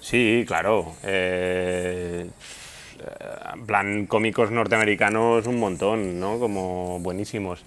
Sí, 0.00 0.44
claro. 0.46 0.94
eh, 1.02 2.30
en 3.54 3.66
plan, 3.66 4.06
cómicos 4.06 4.50
norteamericanos 4.50 5.46
un 5.46 5.58
montón, 5.58 6.18
¿no? 6.20 6.38
Como 6.38 6.98
buenísimos. 7.00 7.64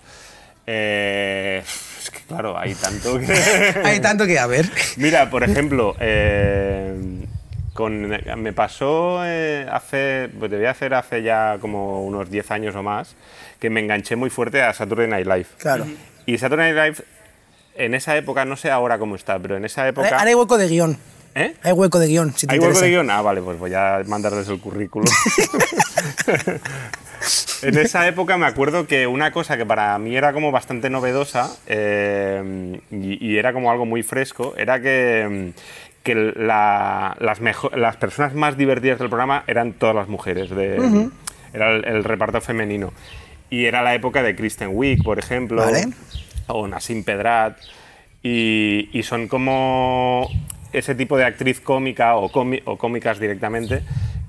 Eh, 0.68 1.64
es 2.02 2.10
que 2.12 2.20
claro, 2.28 2.58
hay 2.58 2.76
tanto 2.76 3.20
que... 3.20 3.26
Hay 3.84 4.00
tanto 4.00 4.26
que 4.26 4.40
a 4.40 4.48
ver. 4.48 4.70
Mira, 4.98 5.30
por 5.30 5.44
ejemplo, 5.44 5.96
eh, 6.00 6.94
con, 7.74 8.08
me 8.10 8.54
pasó 8.54 9.22
eh, 9.26 9.68
hace, 9.72 10.30
pues 10.40 10.52
debía 10.52 10.72
hacer 10.72 10.94
hace 10.94 11.24
ya 11.24 11.58
como 11.60 12.04
unos 12.04 12.30
10 12.30 12.52
años 12.52 12.76
o 12.76 12.84
más, 12.84 13.16
que 13.60 13.70
me 13.70 13.80
enganché 13.80 14.16
muy 14.16 14.30
fuerte 14.30 14.62
a 14.62 14.74
Saturday 14.74 15.08
Night 15.08 15.28
Live. 15.28 15.48
Claro. 15.58 15.86
Y 16.26 16.38
Saturday 16.38 16.74
Night 16.74 16.96
Live, 16.98 17.08
en 17.76 17.94
esa 17.94 18.16
época, 18.16 18.46
no 18.46 18.56
sé 18.56 18.72
ahora 18.72 18.98
cómo 19.00 19.16
está, 19.16 19.40
pero 19.40 19.58
en 19.58 19.66
esa 19.66 19.88
época... 19.88 20.08
Ahora 20.10 20.30
hay 20.30 20.36
hueco 20.36 20.58
de 20.58 20.68
guion. 20.68 20.98
¿Eh? 21.34 21.56
Hay 21.64 21.72
hueco 21.72 21.98
de 22.00 22.08
guion, 22.08 22.34
si 22.36 22.46
te 22.48 22.54
¿Hay 22.54 22.60
hueco 22.60 22.80
de 22.80 22.90
guion? 22.90 23.10
Ah, 23.10 23.22
vale, 23.22 23.42
pues 23.42 23.58
voy 23.58 23.74
a 23.74 24.02
mandarles 24.06 24.48
el 24.50 24.60
currículum. 24.60 25.08
en 27.62 27.78
esa 27.78 28.08
época 28.08 28.38
me 28.38 28.46
acuerdo 28.46 28.88
que 28.88 29.08
una 29.08 29.32
cosa 29.32 29.58
que 29.58 29.66
para 29.66 29.98
mí 30.00 30.16
era 30.16 30.34
como 30.34 30.52
bastante 30.52 30.90
novedosa 30.90 31.56
eh, 31.68 32.80
y, 32.92 33.26
y 33.26 33.38
era 33.38 33.54
como 33.54 33.72
algo 33.72 33.86
muy 33.86 34.04
fresco, 34.04 34.54
era 34.58 34.82
que, 34.82 35.54
que 36.04 36.16
la- 36.16 37.16
las, 37.20 37.40
las 37.76 37.98
personas 37.98 38.34
más 38.34 38.58
divertidas 38.58 39.00
del 39.00 39.10
programa 39.10 39.44
eran 39.48 39.74
todas 39.74 39.96
las 39.96 40.08
mujeres, 40.08 40.50
de, 40.50 41.10
era 41.54 41.72
el, 41.76 41.86
el 41.86 42.04
reparto 42.04 42.42
femenino. 42.42 42.92
Y 43.50 43.66
era 43.66 43.82
la 43.82 43.94
época 43.94 44.24
de 44.24 44.36
Kristen 44.36 44.70
Wiig, 44.74 45.04
por 45.04 45.20
ejemplo, 45.20 45.62
Vale. 45.62 45.88
o 46.48 46.68
Nassim 46.68 47.04
Pedrat, 47.04 47.58
y, 48.24 48.90
y 48.94 49.04
son 49.04 49.28
como 49.28 50.30
ese 50.74 50.96
tipo 50.96 51.18
de 51.18 51.26
actriz 51.26 51.60
cómica 51.62 52.16
o, 52.16 52.30
cómi- 52.32 52.62
o 52.66 52.78
cómicas 52.78 53.20
directamente 53.20 53.82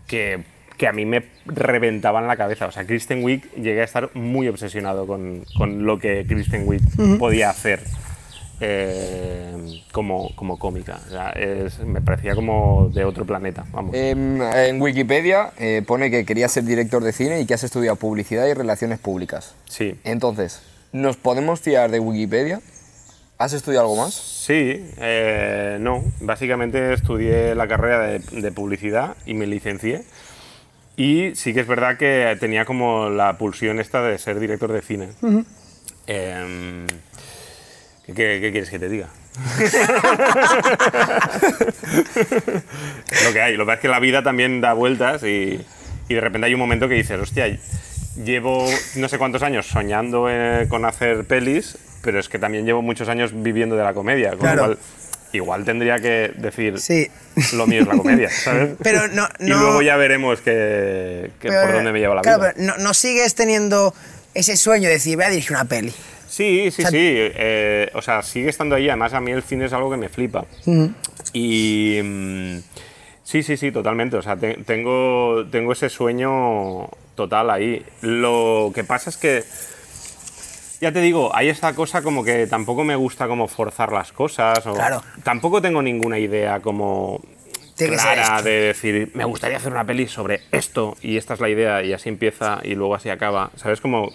que, 0.07 0.43
que 0.77 0.87
a 0.89 0.93
mí 0.93 1.05
me 1.07 1.23
reventaban 1.47 2.27
la 2.27 2.37
cabeza. 2.37 2.67
O 2.67 2.73
sea, 2.73 2.85
Kristen 2.85 3.23
Wiig 3.25 3.51
llegué 3.55 3.81
a 3.81 3.85
estar 3.85 4.11
muy 4.15 4.49
obsesionado 4.49 5.07
con, 5.07 5.45
con 5.57 5.85
lo 5.85 5.99
que 5.99 6.25
Kristen 6.27 6.67
Wiig 6.67 6.83
podía 7.19 7.51
hacer 7.51 7.81
eh, 8.61 9.83
como, 9.93 10.35
como 10.37 10.59
cómica. 10.59 11.01
O 11.07 11.11
sea, 11.11 11.31
es- 11.31 11.79
me 11.81 12.01
parecía 12.01 12.35
como 12.35 12.91
de 12.93 13.05
otro 13.05 13.25
planeta, 13.25 13.65
vamos. 13.73 13.95
Em, 13.95 14.41
en 14.43 14.81
Wikipedia 14.81 15.51
eh, 15.59 15.83
pone 15.87 16.11
que 16.11 16.25
querías 16.25 16.53
ser 16.53 16.65
director 16.65 17.03
de 17.03 17.13
cine 17.13 17.41
y 17.41 17.47
que 17.47 17.55
has 17.55 17.65
estudiado 17.65 17.97
publicidad 17.97 18.47
y 18.47 18.55
relaciones 18.55 18.99
públicas. 18.99 19.55
sí. 19.69 19.99
Entonces, 20.05 20.63
¿nos 20.93 21.17
podemos 21.17 21.61
fiar 21.61 21.91
de 21.91 21.99
Wikipedia? 22.01 22.61
¿Has 23.43 23.53
estudiado 23.55 23.87
algo 23.87 23.97
más? 24.05 24.15
Sí, 24.15 24.85
eh, 24.99 25.77
no. 25.81 26.05
Básicamente 26.21 26.93
estudié 26.93 27.55
la 27.57 27.67
carrera 27.67 27.99
de, 28.07 28.19
de 28.21 28.53
publicidad 28.53 29.17
y 29.27 29.35
me 29.35 29.47
licencié. 29.49 30.05
Y 30.97 31.35
sí 31.35 31.53
que 31.53 31.61
es 31.61 31.67
verdad 31.67 31.97
que 31.97 32.37
tenía 32.39 32.65
como 32.65 33.09
la 33.11 33.39
pulsión 33.39 33.81
esta 33.81 34.01
de 34.03 34.17
ser 34.19 34.39
director 34.39 34.71
de 34.73 34.83
cine. 34.83 35.09
Em, 36.07 36.87
¿qué, 38.07 38.15
qué- 38.15 38.39
qué 38.41 38.51
quieres 38.53 38.71
que 38.71 38.79
te 38.79 38.89
diga? 38.89 39.09
lo 43.27 43.33
que 43.33 43.43
hay. 43.43 43.57
Lo 43.57 43.65
que 43.65 43.67
pasa 43.67 43.75
es 43.75 43.81
que 43.81 43.89
la 43.89 43.99
vida 44.01 44.23
también 44.23 44.61
da 44.61 44.73
vueltas 44.75 45.23
y, 45.25 45.61
y 46.09 46.15
de 46.15 46.21
repente 46.21 46.47
hay 46.47 46.55
un 46.55 46.61
momento 46.61 46.89
que 46.89 46.95
dices, 46.95 47.19
hostia, 47.19 47.59
llevo 48.23 48.67
no 48.97 49.09
sé 49.09 49.19
cuántos 49.19 49.43
años 49.43 49.67
soñando 49.67 50.29
eh, 50.31 50.67
con 50.69 50.85
hacer 50.85 51.25
pelis, 51.25 51.79
pero 52.03 52.21
es 52.21 52.29
que 52.29 52.39
también 52.39 52.67
llevo 52.67 52.83
muchos 52.83 53.09
años 53.09 53.31
viviendo 53.35 53.77
de 53.77 53.85
la 53.85 53.95
comedia. 53.95 54.31
Con 54.31 54.41
Claro. 54.41 54.57
lo 54.57 54.67
cual, 54.75 54.79
igual 55.33 55.65
tendría 55.65 55.99
que 55.99 56.33
decir, 56.37 56.79
Sí. 56.79 57.09
lo 57.55 57.67
mío 57.67 57.81
es 57.83 57.87
la 57.89 57.97
comedia, 57.97 58.29
¿sabes? 58.45 58.75
Pero 58.83 59.09
no- 59.09 59.27
Y 59.41 59.47
no- 59.47 59.59
luego 59.59 59.83
ya 59.83 59.97
veremos 59.97 60.41
que, 60.41 61.31
que 61.41 61.49
Pero, 61.49 61.63
por 61.63 61.73
dónde 61.73 61.93
me 61.93 62.01
lleva 62.01 62.15
la 62.15 62.21
claro, 62.23 62.41
vida. 62.41 62.53
pero 62.55 62.67
no, 62.67 62.77
no 62.83 62.93
sigues 62.95 63.35
teniendo 63.35 63.95
ese 64.35 64.57
sueño 64.57 64.89
de 64.89 64.95
decir, 64.95 65.17
voy 65.17 65.25
a 65.25 65.31
dirigir 65.31 65.53
una 65.53 65.65
peli. 65.65 65.93
Sí, 66.29 66.71
sí, 66.71 66.83
O 66.83 66.89
sea- 66.89 66.91
sí. 66.91 66.97
eh, 66.99 67.91
o 67.95 68.01
sea, 68.03 68.23
sigue 68.23 68.49
estando 68.49 68.75
ahí. 68.75 68.89
Además, 68.89 69.13
a 69.13 69.21
mí 69.21 69.31
el 69.33 69.43
cine 69.43 69.67
es 69.67 69.73
algo 69.75 69.91
que 69.91 69.99
me 69.99 70.09
flipa. 70.09 70.47
Y. 71.35 72.01
mm, 72.03 72.57
sí, 73.23 73.43
sí, 73.43 73.57
sí, 73.57 73.71
totalmente. 73.71 74.17
O 74.17 74.23
sea, 74.23 74.37
te- 74.37 74.55
tengo, 74.65 75.45
tengo 75.51 75.73
ese 75.73 75.89
sueño 75.91 76.89
total 77.15 77.51
ahí. 77.51 77.85
Lo 78.01 78.73
que 78.75 78.83
pasa 78.85 79.11
es 79.11 79.17
que. 79.19 79.45
Ya 80.83 80.91
te 80.91 81.01
digo, 81.01 81.31
hay 81.33 81.49
esta 81.49 81.77
cosa 81.77 82.03
como 82.03 82.25
que 82.25 82.49
tampoco 82.49 82.83
me 82.83 82.97
gusta 82.97 83.29
como 83.29 83.47
forzar 83.47 83.93
las 83.93 84.11
cosas. 84.11 84.67
O 84.67 84.75
Claro. 84.75 85.01
Tampoco 85.23 85.63
tengo 85.63 85.81
ninguna 85.81 86.19
idea 86.19 86.59
como 86.59 87.21
Tiene 87.77 87.95
clara 87.97 88.43
de 88.43 88.51
decir, 88.51 89.13
me 89.15 89.25
gustaría 89.25 89.59
hacer 89.59 89.71
una 89.71 89.85
peli 89.85 90.09
sobre 90.09 90.41
esto 90.51 90.97
y 91.01 91.19
esta 91.19 91.35
es 91.35 91.41
la 91.41 91.49
idea 91.49 91.85
y 91.85 91.93
así 91.93 92.09
empieza 92.09 92.59
y 92.65 92.75
luego 92.75 92.97
así 92.97 93.11
acaba. 93.11 93.53
¿Sabes? 93.55 93.81
Como... 93.81 94.11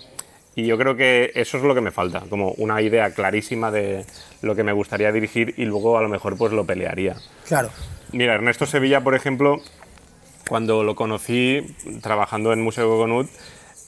Y 0.56 0.65
yo 0.65 0.77
creo 0.77 0.97
que 0.97 1.32
eso 1.36 1.56
es 1.56 1.63
lo 1.63 1.73
que 1.73 1.80
me 1.80 1.91
falta, 1.91 2.23
como 2.30 2.49
una 2.58 2.82
idea 2.82 3.12
clarísima 3.12 3.71
de 3.71 4.06
lo 4.41 4.53
que 4.53 4.63
me 4.63 4.73
gustaría 4.73 5.13
dirigir 5.13 5.53
y 5.56 5.63
luego 5.63 5.97
a 5.97 6.01
lo 6.01 6.10
mejor 6.10 6.38
pues 6.38 6.51
lo 6.51 6.65
pelearía. 6.65 7.15
Claro. 7.47 7.69
Mira, 8.12 8.34
Ernesto 8.34 8.65
Sevilla, 8.65 8.99
por 8.99 9.15
ejemplo, 9.15 9.62
cuando 10.49 10.84
lo 10.84 10.95
conocí 10.95 11.62
trabajando 12.01 12.51
en 12.51 12.62
Museo 12.62 12.89
Coconut, 12.89 13.30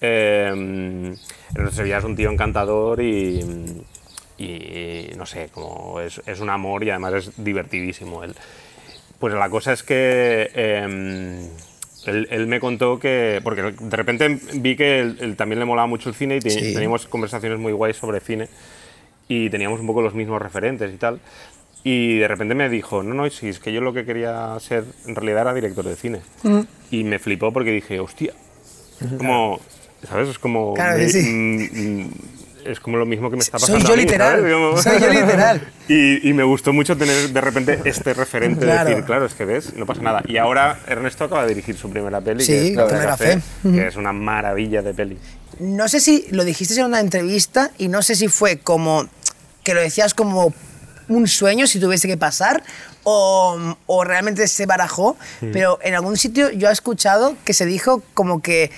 eh, 0.01 1.15
Ernesto 1.55 1.75
Sevilla 1.77 1.97
es 1.97 2.03
un 2.03 2.15
tío 2.15 2.29
encantador 2.31 3.01
y, 3.01 3.39
y 4.37 5.09
no 5.17 5.25
sé, 5.25 5.49
como 5.53 5.99
es, 5.99 6.21
es 6.25 6.39
un 6.39 6.49
amor 6.49 6.83
y 6.83 6.89
además 6.89 7.13
es 7.13 7.43
divertidísimo 7.43 8.23
él. 8.23 8.35
Pues 9.19 9.33
la 9.33 9.49
cosa 9.49 9.73
es 9.73 9.83
que 9.83 10.49
eh, 10.53 11.49
él, 12.05 12.27
él 12.31 12.47
me 12.47 12.59
contó 12.59 12.97
que, 12.99 13.41
porque 13.43 13.61
de 13.63 13.97
repente 13.97 14.39
vi 14.55 14.75
que 14.77 14.99
él, 15.01 15.17
él 15.19 15.35
también 15.35 15.59
le 15.59 15.65
molaba 15.65 15.87
mucho 15.87 16.09
el 16.09 16.15
cine 16.15 16.37
y 16.37 16.39
te- 16.39 16.49
Sí. 16.51 16.73
teníamos 16.73 17.05
conversaciones 17.07 17.59
muy 17.59 17.73
guays 17.73 17.97
sobre 17.97 18.21
cine 18.21 18.47
y 19.27 19.49
teníamos 19.49 19.79
un 19.81 19.87
poco 19.87 20.01
los 20.01 20.13
mismos 20.13 20.41
referentes 20.41 20.93
y 20.93 20.97
tal. 20.97 21.19
Y 21.83 22.17
de 22.17 22.27
repente 22.27 22.55
me 22.55 22.67
dijo, 22.69 23.03
no, 23.03 23.13
no, 23.13 23.29
si 23.29 23.49
es 23.49 23.59
que 23.59 23.71
yo 23.71 23.79
lo 23.81 23.93
que 23.93 24.03
quería 24.05 24.57
ser 24.59 24.83
en 25.05 25.15
realidad 25.15 25.41
era 25.41 25.53
director 25.53 25.85
de 25.85 25.95
cine. 25.95 26.19
Y 26.91 27.03
me 27.03 27.19
flipó 27.19 27.51
porque 27.53 27.71
dije, 27.71 27.99
hostia, 27.99 28.33
como, 29.17 29.59
¿sabes? 30.07 30.29
Es 30.29 30.39
como... 30.39 30.73
Claro 30.73 30.97
que 30.97 31.09
sí. 31.09 31.19
mm, 31.21 32.01
mm, 32.03 32.11
es 32.65 32.79
como 32.79 32.97
lo 32.97 33.05
mismo 33.05 33.29
que 33.29 33.35
me 33.37 33.41
está 33.41 33.57
Soy 33.57 33.67
pasando 33.81 33.87
yo 33.87 33.93
a 33.93 33.97
mí, 33.97 34.03
literal, 34.03 34.41
soy 34.83 34.99
yo 34.99 35.09
literal. 35.09 35.61
y, 35.87 36.29
y 36.29 36.33
me 36.33 36.43
gustó 36.43 36.71
mucho 36.73 36.95
tener 36.97 37.29
de 37.29 37.41
repente 37.41 37.79
este 37.85 38.13
referente 38.13 38.65
Claro. 38.65 38.83
de 38.83 38.89
decir, 38.95 39.05
claro, 39.05 39.25
es 39.25 39.33
que 39.33 39.45
ves, 39.45 39.73
no 39.75 39.85
pasa 39.85 40.01
nada. 40.01 40.21
Y 40.27 40.37
ahora 40.37 40.77
Ernesto 40.87 41.23
acaba 41.23 41.43
de 41.43 41.49
dirigir 41.49 41.77
su 41.77 41.89
primera 41.89 42.21
peli, 42.21 42.43
Sí, 42.43 42.51
que 42.51 42.83
es 42.83 43.05
La 43.05 43.17
Fe. 43.17 43.39
que 43.63 43.87
es 43.87 43.95
una 43.95 44.11
maravilla 44.13 44.81
de 44.81 44.93
peli. 44.93 45.17
No 45.59 45.87
sé 45.87 45.99
si 45.99 46.25
lo 46.31 46.43
dijiste 46.43 46.79
en 46.79 46.85
una 46.85 46.99
entrevista 46.99 47.71
y 47.77 47.87
no 47.87 48.01
sé 48.01 48.15
si 48.15 48.27
fue 48.27 48.59
como 48.59 49.07
que 49.63 49.73
lo 49.73 49.81
decías 49.81 50.13
como 50.13 50.53
un 51.07 51.27
sueño 51.27 51.65
si 51.65 51.79
tuviese 51.79 52.07
que 52.07 52.17
pasar 52.17 52.61
o, 53.03 53.75
o 53.87 54.03
realmente 54.03 54.47
se 54.47 54.65
barajó, 54.67 55.17
pero 55.53 55.79
en 55.81 55.95
algún 55.95 56.17
sitio 56.17 56.51
yo 56.51 56.69
he 56.69 56.71
escuchado 56.71 57.35
que 57.45 57.53
se 57.53 57.65
dijo 57.65 58.03
como 58.13 58.41
que 58.41 58.69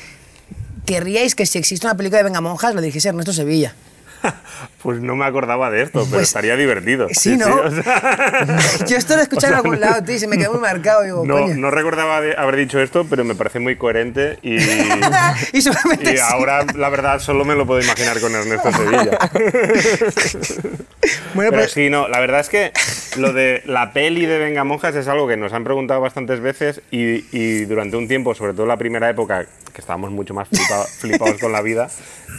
querríais 0.91 1.35
que 1.35 1.45
si 1.45 1.57
existe 1.57 1.87
una 1.87 1.95
película 1.95 2.17
de 2.17 2.25
Venga 2.25 2.41
Monjas 2.41 2.75
lo 2.75 2.81
dijese 2.81 3.07
Ernesto 3.07 3.31
Sevilla. 3.31 3.73
Pues 4.81 4.99
no 4.99 5.15
me 5.15 5.25
acordaba 5.25 5.69
de 5.69 5.83
esto, 5.83 5.99
pero 6.05 6.09
Pues, 6.15 6.23
estaría 6.23 6.55
divertido. 6.55 7.07
sí, 7.11 7.37
¿no? 7.37 7.55
o 7.55 7.69
sea, 7.69 8.57
yo 8.87 8.97
esto 8.97 9.13
lo 9.13 9.19
he 9.19 9.23
escuchado 9.23 9.53
en 9.53 9.57
algún 9.63 9.79
lado, 9.79 10.03
tío, 10.03 10.15
y 10.15 10.19
se 10.19 10.25
me 10.27 10.39
quedó 10.39 10.53
muy 10.53 10.59
marcado. 10.61 11.03
Digo, 11.03 11.23
no, 11.23 11.35
coño. 11.39 11.53
no 11.55 11.69
recordaba 11.69 12.19
de 12.19 12.35
haber 12.35 12.55
dicho 12.55 12.79
esto, 12.79 13.05
pero 13.07 13.23
me 13.23 13.35
parece 13.35 13.59
muy 13.59 13.75
coherente 13.75 14.39
y, 14.41 14.55
y 14.55 14.89
y 15.53 15.61
sí. 15.61 15.69
ahora, 16.23 16.65
la 16.75 16.89
verdad, 16.89 17.19
solo 17.19 17.45
me 17.45 17.53
lo 17.53 17.67
puedo 17.67 17.79
imaginar 17.79 18.19
con 18.19 18.33
Ernesto 18.33 18.71
Sevilla. 18.73 19.19
Bueno, 21.33 21.51
Pero 21.51 21.61
pues- 21.63 21.71
sí, 21.73 21.89
no, 21.89 22.07
la 22.07 22.19
verdad 22.19 22.39
es 22.39 22.49
que 22.49 22.71
lo 23.17 23.33
de 23.33 23.61
la 23.65 23.93
peli 23.93 24.25
de 24.25 24.39
Venga 24.39 24.63
Monjas 24.63 24.95
es 24.95 25.07
algo 25.07 25.27
que 25.27 25.37
nos 25.37 25.53
han 25.53 25.63
preguntado 25.63 26.01
bastantes 26.01 26.39
veces 26.39 26.81
y, 26.91 27.25
y 27.37 27.65
durante 27.65 27.97
un 27.97 28.07
tiempo, 28.07 28.33
sobre 28.35 28.53
todo 28.53 28.65
la 28.65 28.77
primera 28.77 29.09
época, 29.09 29.45
que 29.73 29.81
estábamos 29.81 30.11
mucho 30.11 30.33
más 30.33 30.47
flipa- 30.49 30.85
flipados 30.99 31.39
con 31.39 31.51
la 31.51 31.61
vida, 31.61 31.87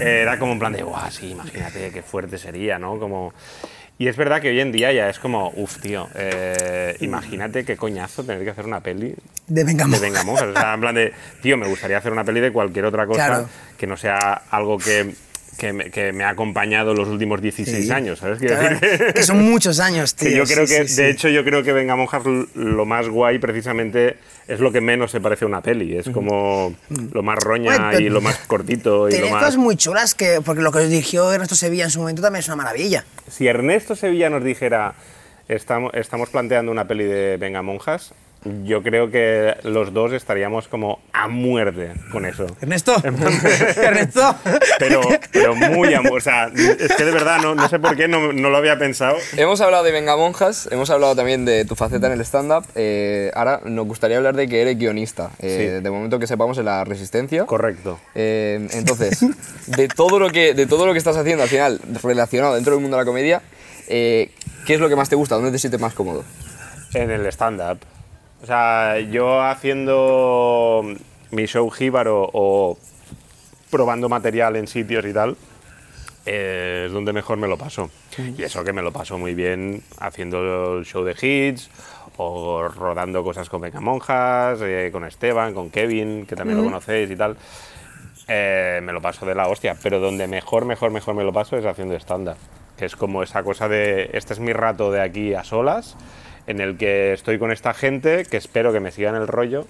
eh, 0.00 0.20
era 0.22 0.38
como 0.38 0.52
en 0.52 0.58
plan 0.58 0.72
de, 0.72 0.82
guau, 0.82 1.10
sí, 1.10 1.30
imagínate 1.30 1.71
qué 1.72 2.02
fuerte 2.02 2.38
sería, 2.38 2.78
¿no? 2.78 2.98
Como... 2.98 3.32
Y 3.98 4.08
es 4.08 4.16
verdad 4.16 4.40
que 4.40 4.48
hoy 4.48 4.58
en 4.58 4.72
día 4.72 4.90
ya 4.92 5.08
es 5.08 5.18
como, 5.20 5.52
uff, 5.54 5.78
tío, 5.78 6.08
eh, 6.16 6.96
imagínate 7.00 7.64
qué 7.64 7.76
coñazo 7.76 8.24
tener 8.24 8.42
que 8.42 8.50
hacer 8.50 8.64
una 8.64 8.80
peli 8.80 9.14
De 9.46 9.62
Venga 9.64 9.84
de 9.84 9.90
Monjas. 9.90 10.00
Venga 10.00 10.24
Monjas. 10.24 10.48
O 10.48 10.52
sea, 10.54 10.74
en 10.74 10.80
plan 10.80 10.94
de, 10.94 11.12
tío, 11.40 11.56
me 11.56 11.68
gustaría 11.68 11.98
hacer 11.98 12.10
una 12.10 12.24
peli 12.24 12.40
de 12.40 12.50
cualquier 12.50 12.86
otra 12.86 13.06
cosa 13.06 13.26
Claro. 13.26 13.48
que 13.78 13.86
no 13.86 13.96
sea 13.96 14.42
algo 14.50 14.78
que, 14.78 15.14
que, 15.62 15.72
me, 15.72 15.90
que 15.92 16.12
me 16.12 16.24
ha 16.24 16.30
acompañado 16.30 16.92
los 16.92 17.06
últimos 17.06 17.40
16 17.40 17.86
Sí. 17.86 17.92
años, 17.92 18.18
¿sabes? 18.18 18.40
Claro, 18.40 18.80
decir 18.80 19.12
que 19.14 19.22
son 19.22 19.40
muchos 19.48 19.78
años, 19.78 20.12
tío. 20.16 20.28
que 20.28 20.36
yo 20.38 20.44
creo 20.44 20.66
sí, 20.66 20.74
que, 20.74 20.88
sí, 20.88 20.94
sí. 20.96 21.02
de 21.02 21.10
hecho, 21.10 21.28
yo 21.28 21.44
creo 21.44 21.62
que 21.62 21.72
Venga 21.72 21.94
Monjas 21.94 22.24
lo 22.56 22.84
más 22.84 23.08
guay 23.08 23.38
precisamente 23.38 24.16
es 24.48 24.58
lo 24.58 24.72
que 24.72 24.80
menos 24.80 25.12
se 25.12 25.20
parece 25.20 25.44
a 25.44 25.48
una 25.48 25.60
peli. 25.60 25.96
Es 25.96 26.08
como 26.08 26.74
lo 27.12 27.22
más 27.22 27.38
roña 27.38 27.94
y 27.96 28.08
lo 28.08 28.20
más 28.20 28.38
cortito 28.48 29.08
y 29.08 29.16
lo 29.18 29.28
más... 29.30 29.38
cosas 29.44 29.56
muy 29.56 29.76
chulas, 29.76 30.16
que, 30.16 30.40
porque 30.44 30.62
lo 30.62 30.72
que 30.72 30.80
dirigió 30.80 31.32
Ernesto 31.32 31.54
Sevilla 31.54 31.84
en 31.84 31.90
su 31.90 32.00
momento 32.00 32.22
también 32.22 32.40
es 32.40 32.48
una 32.48 32.56
maravilla. 32.56 33.04
Si 33.30 33.46
Ernesto 33.46 33.94
Sevilla 33.94 34.30
nos 34.30 34.42
dijera, 34.42 34.94
estamos, 35.46 35.94
estamos 35.94 36.28
planteando 36.30 36.72
una 36.72 36.88
peli 36.88 37.04
de 37.04 37.36
Venga 37.36 37.62
Monjas, 37.62 38.14
yo 38.64 38.82
creo 38.82 39.10
que 39.10 39.54
los 39.62 39.92
dos 39.92 40.12
estaríamos 40.12 40.66
como 40.68 41.00
a 41.12 41.28
muerte 41.28 41.92
con 42.10 42.26
eso. 42.26 42.46
Ernesto, 42.60 42.96
Ernesto. 43.04 44.34
Pero, 44.78 45.00
pero 45.32 45.54
muy 45.54 45.94
amor. 45.94 46.18
O 46.18 46.20
sea, 46.20 46.46
es 46.46 46.92
que 46.96 47.04
de 47.04 47.10
verdad 47.12 47.38
no, 47.40 47.54
no 47.54 47.68
sé 47.68 47.78
por 47.78 47.96
qué 47.96 48.08
no, 48.08 48.32
no 48.32 48.50
lo 48.50 48.56
había 48.56 48.78
pensado. 48.78 49.16
Hemos 49.36 49.60
hablado 49.60 49.84
de 49.84 49.92
Venga 49.92 50.16
Monjas, 50.16 50.68
hemos 50.72 50.90
hablado 50.90 51.14
también 51.14 51.44
de 51.44 51.64
tu 51.64 51.76
faceta 51.76 52.06
en 52.08 52.14
el 52.14 52.20
stand-up. 52.22 52.64
eh, 52.74 53.30
ahora 53.34 53.60
nos 53.64 53.86
gustaría 53.86 54.16
hablar 54.16 54.34
de 54.34 54.48
que 54.48 54.62
eres 54.62 54.76
guionista. 54.78 55.30
eh, 55.38 55.76
Sí. 55.78 55.82
De 55.82 55.90
momento 55.90 56.18
que 56.18 56.26
sepamos 56.26 56.58
en 56.58 56.64
la 56.64 56.84
Resistencia. 56.84 57.44
Correcto. 57.46 58.00
Eh, 58.14 58.66
entonces, 58.72 59.20
de 59.66 59.88
todo, 59.88 60.18
lo 60.18 60.30
que, 60.30 60.54
de 60.54 60.66
todo 60.66 60.86
lo 60.86 60.92
que 60.92 60.98
estás 60.98 61.16
haciendo 61.16 61.42
al 61.44 61.48
final 61.48 61.80
relacionado 62.02 62.54
dentro 62.54 62.72
del 62.72 62.82
mundo 62.82 62.96
de 62.96 63.02
la 63.02 63.06
comedia, 63.06 63.42
eh, 63.88 64.30
¿qué 64.66 64.74
es 64.74 64.80
lo 64.80 64.88
que 64.88 64.96
más 64.96 65.08
te 65.08 65.14
gusta? 65.16 65.36
¿Dónde 65.36 65.50
te 65.52 65.58
sientes 65.58 65.80
más 65.80 65.94
cómodo? 65.94 66.24
En 66.94 67.10
el 67.10 67.24
stand-up. 67.26 67.78
O 68.42 68.46
sea, 68.46 68.98
yo 68.98 69.40
haciendo 69.40 70.82
mi 71.30 71.46
show 71.46 71.70
jíbaro 71.70 72.28
o 72.32 72.76
probando 73.70 74.08
material 74.08 74.56
en 74.56 74.66
sitios 74.66 75.04
y 75.06 75.12
tal, 75.12 75.36
eh, 76.26 76.84
es 76.86 76.92
donde 76.92 77.12
mejor 77.12 77.38
me 77.38 77.46
lo 77.46 77.56
paso. 77.56 77.90
Y 78.36 78.42
eso 78.42 78.64
que 78.64 78.72
me 78.72 78.82
lo 78.82 78.92
paso 78.92 79.16
muy 79.16 79.34
bien 79.34 79.82
haciendo 80.00 80.78
el 80.78 80.84
show 80.84 81.04
de 81.04 81.14
hits 81.20 81.70
o 82.16 82.68
rodando 82.68 83.22
cosas 83.22 83.48
con 83.48 83.60
Venga 83.60 83.80
Monjas, 83.80 84.58
eh, 84.60 84.90
con 84.92 85.04
Esteban, 85.04 85.54
con 85.54 85.70
Kevin, 85.70 86.26
que 86.26 86.34
también 86.34 86.58
lo 86.58 86.64
conocéis 86.64 87.10
y 87.10 87.16
tal. 87.16 87.36
Eh, 88.26 88.80
me 88.82 88.92
lo 88.92 89.00
paso 89.00 89.24
de 89.24 89.36
la 89.36 89.48
hostia, 89.48 89.76
pero 89.80 90.00
donde 90.00 90.26
mejor, 90.26 90.64
mejor, 90.64 90.90
mejor 90.90 91.14
me 91.14 91.22
lo 91.22 91.32
paso 91.32 91.56
es 91.56 91.64
haciendo 91.64 91.94
stand-up. 91.94 92.36
Que 92.76 92.86
es 92.86 92.96
como 92.96 93.22
esa 93.22 93.44
cosa 93.44 93.68
de, 93.68 94.10
este 94.12 94.32
es 94.32 94.40
mi 94.40 94.52
rato 94.52 94.90
de 94.90 95.00
aquí 95.00 95.34
a 95.34 95.44
solas, 95.44 95.96
en 96.46 96.60
el 96.60 96.76
que 96.76 97.12
estoy 97.12 97.38
con 97.38 97.52
esta 97.52 97.74
gente, 97.74 98.24
que 98.30 98.36
espero 98.36 98.72
que 98.72 98.80
me 98.80 98.90
sigan 98.90 99.14
el 99.14 99.26
rollo, 99.28 99.66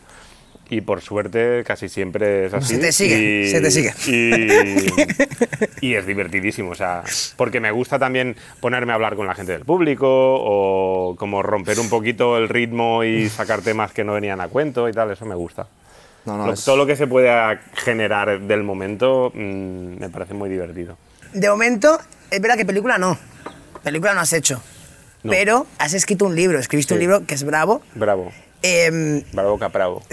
y 0.70 0.80
por 0.80 1.02
suerte 1.02 1.64
casi 1.66 1.88
siempre 1.90 2.46
es 2.46 2.54
así. 2.54 2.74
Se 2.76 2.80
te 2.80 2.92
sigue, 2.92 3.42
y- 3.44 3.50
se 3.50 3.61
te 3.61 3.70
sigue. 3.70 3.92
Y, 4.06 4.87
y 5.87 5.94
es 5.94 6.06
divertidísimo, 6.06 6.70
o 6.70 6.74
sea, 6.74 7.02
porque 7.37 7.61
me 7.61 7.70
gusta 7.70 7.98
también 7.98 8.37
ponerme 8.61 8.92
a 8.92 8.94
hablar 8.94 9.16
con 9.16 9.26
la 9.26 9.35
gente 9.35 9.52
del 9.52 9.64
público, 9.66 10.06
o 10.08 11.14
como 11.16 11.42
romper 11.42 11.78
un 11.78 11.90
poquito 11.90 12.38
el 12.38 12.48
ritmo 12.48 13.04
y 13.04 13.28
sacar 13.28 13.61
temas 13.61 13.92
que 13.92 14.04
no 14.04 14.14
venían 14.14 14.40
a 14.40 14.48
cuento 14.48 14.88
y 14.88 14.92
tal, 14.92 15.11
eso 15.11 15.26
me 15.26 15.35
gusta. 15.35 15.66
No, 16.24 16.38
no, 16.38 16.46
Lo- 16.46 16.52
es- 16.54 16.64
Todo 16.64 16.76
lo 16.76 16.87
que 16.87 16.96
se 16.96 17.06
pueda 17.06 17.61
generar 17.74 18.40
del 18.40 18.62
momento 18.62 19.30
mm, 19.35 19.98
me 20.00 20.08
parece 20.08 20.32
muy 20.35 20.48
divertido. 20.48 20.96
De 21.35 21.50
momento, 21.50 21.98
es 22.30 22.40
verdad 22.40 22.56
que 22.56 22.64
película 22.64 22.96
no. 22.96 23.18
Película 23.82 24.14
no 24.14 24.20
has 24.20 24.32
hecho. 24.32 24.62
No. 25.22 25.30
Pero 25.30 25.66
has 25.78 25.94
escrito 25.94 26.24
un 26.26 26.35
libro, 26.35 26.58
escribiste 26.58 26.94
un 26.94 26.98
Sí. 26.98 27.02
libro 27.06 27.26
que 27.26 27.35
es 27.35 27.44
bravo. 27.44 27.80
Bravo. 27.94 28.32
Em, 28.64 29.22
Bravo 29.32 29.58
Capravo. 29.58 30.02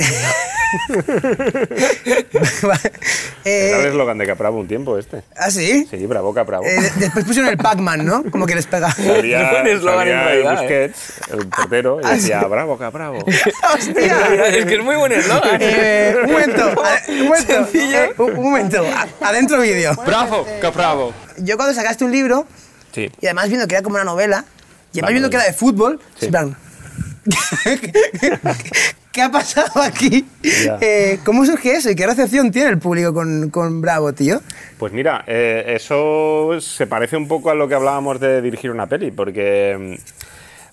eh, 3.45 3.69
Era 3.69 3.79
el 3.79 3.85
eslogan 3.87 4.17
de 4.17 4.25
Capravo 4.27 4.59
un 4.59 4.67
tiempo 4.67 4.97
este. 4.97 5.23
¿Ah, 5.37 5.51
sí? 5.51 5.87
Sí, 5.89 6.05
Bravo 6.05 6.33
Capravo. 6.33 6.63
Eh, 6.65 6.81
de- 6.81 6.91
después 6.99 7.25
pusieron 7.25 7.49
el 7.49 7.57
Pac-Man, 7.57 8.05
¿no? 8.05 8.23
Como 8.31 8.45
que 8.45 8.55
les 8.55 8.65
pega. 8.65 8.91
Salía, 8.95 9.51
Buen 9.63 9.67
eslogan 9.67 10.07
en 10.07 10.13
realidad, 10.15 10.57
Busquets, 10.61 11.21
el 11.31 11.47
portero, 11.47 11.99
y 12.01 12.05
Ah, 12.05 12.11
decía 12.13 12.41
Bravo 12.45 12.77
Capravo. 12.77 13.19
¡Hostia! 13.73 14.47
es 14.47 14.65
que 14.65 14.75
es 14.75 14.83
muy 14.83 14.95
buen 14.95 15.11
eslogan. 15.11 15.57
Eh, 15.61 16.15
un 16.25 16.31
momento, 16.31 16.69
un 17.09 17.23
momento, 17.27 17.53
Sencillo. 17.53 18.03
eh, 18.03 18.13
un, 18.17 18.31
un 18.37 18.43
momento, 18.45 18.83
adentro 19.21 19.61
vídeo. 19.61 19.93
Bravo 20.05 20.45
Capravo. 20.61 21.13
Yo 21.37 21.55
cuando 21.57 21.73
sacaste 21.73 22.03
un 22.05 22.11
libro, 22.11 22.47
Sí. 22.93 23.11
y 23.21 23.25
además 23.27 23.47
viendo 23.49 23.67
que 23.67 23.75
era 23.75 23.83
como 23.83 23.95
una 23.95 24.03
novela, 24.05 24.45
y 24.93 24.99
además 24.99 25.12
viendo 25.12 25.30
que 25.30 25.36
era 25.38 25.45
de 25.45 25.54
fútbol, 25.54 25.99
Sí. 26.17 26.25
en 26.25 26.32
plan, 26.32 26.56
¿qué 29.12 29.21
ha 29.21 29.32
pasado 29.32 29.82
aquí? 29.82 30.25
Eh, 30.43 31.19
¿Cómo 31.25 31.45
surge 31.45 31.73
eso 31.73 31.89
y 31.89 31.95
qué 31.95 32.06
recepción 32.08 32.52
tiene 32.52 32.69
el 32.69 32.80
público 32.80 33.13
con, 33.13 33.49
con 33.49 33.82
Bravo, 33.82 34.13
tío? 34.13 34.41
Pues 34.78 34.93
mira, 34.93 35.23
eh, 35.28 35.63
eso 35.75 36.60
se 36.62 36.88
parece 36.88 37.17
un 37.17 37.28
poco 37.28 37.49
a 37.49 37.56
lo 37.56 37.67
que 37.67 37.75
hablábamos 37.75 38.19
de 38.19 38.41
dirigir 38.41 38.71
una 38.71 38.88
peli, 38.88 39.12
porque, 39.12 39.99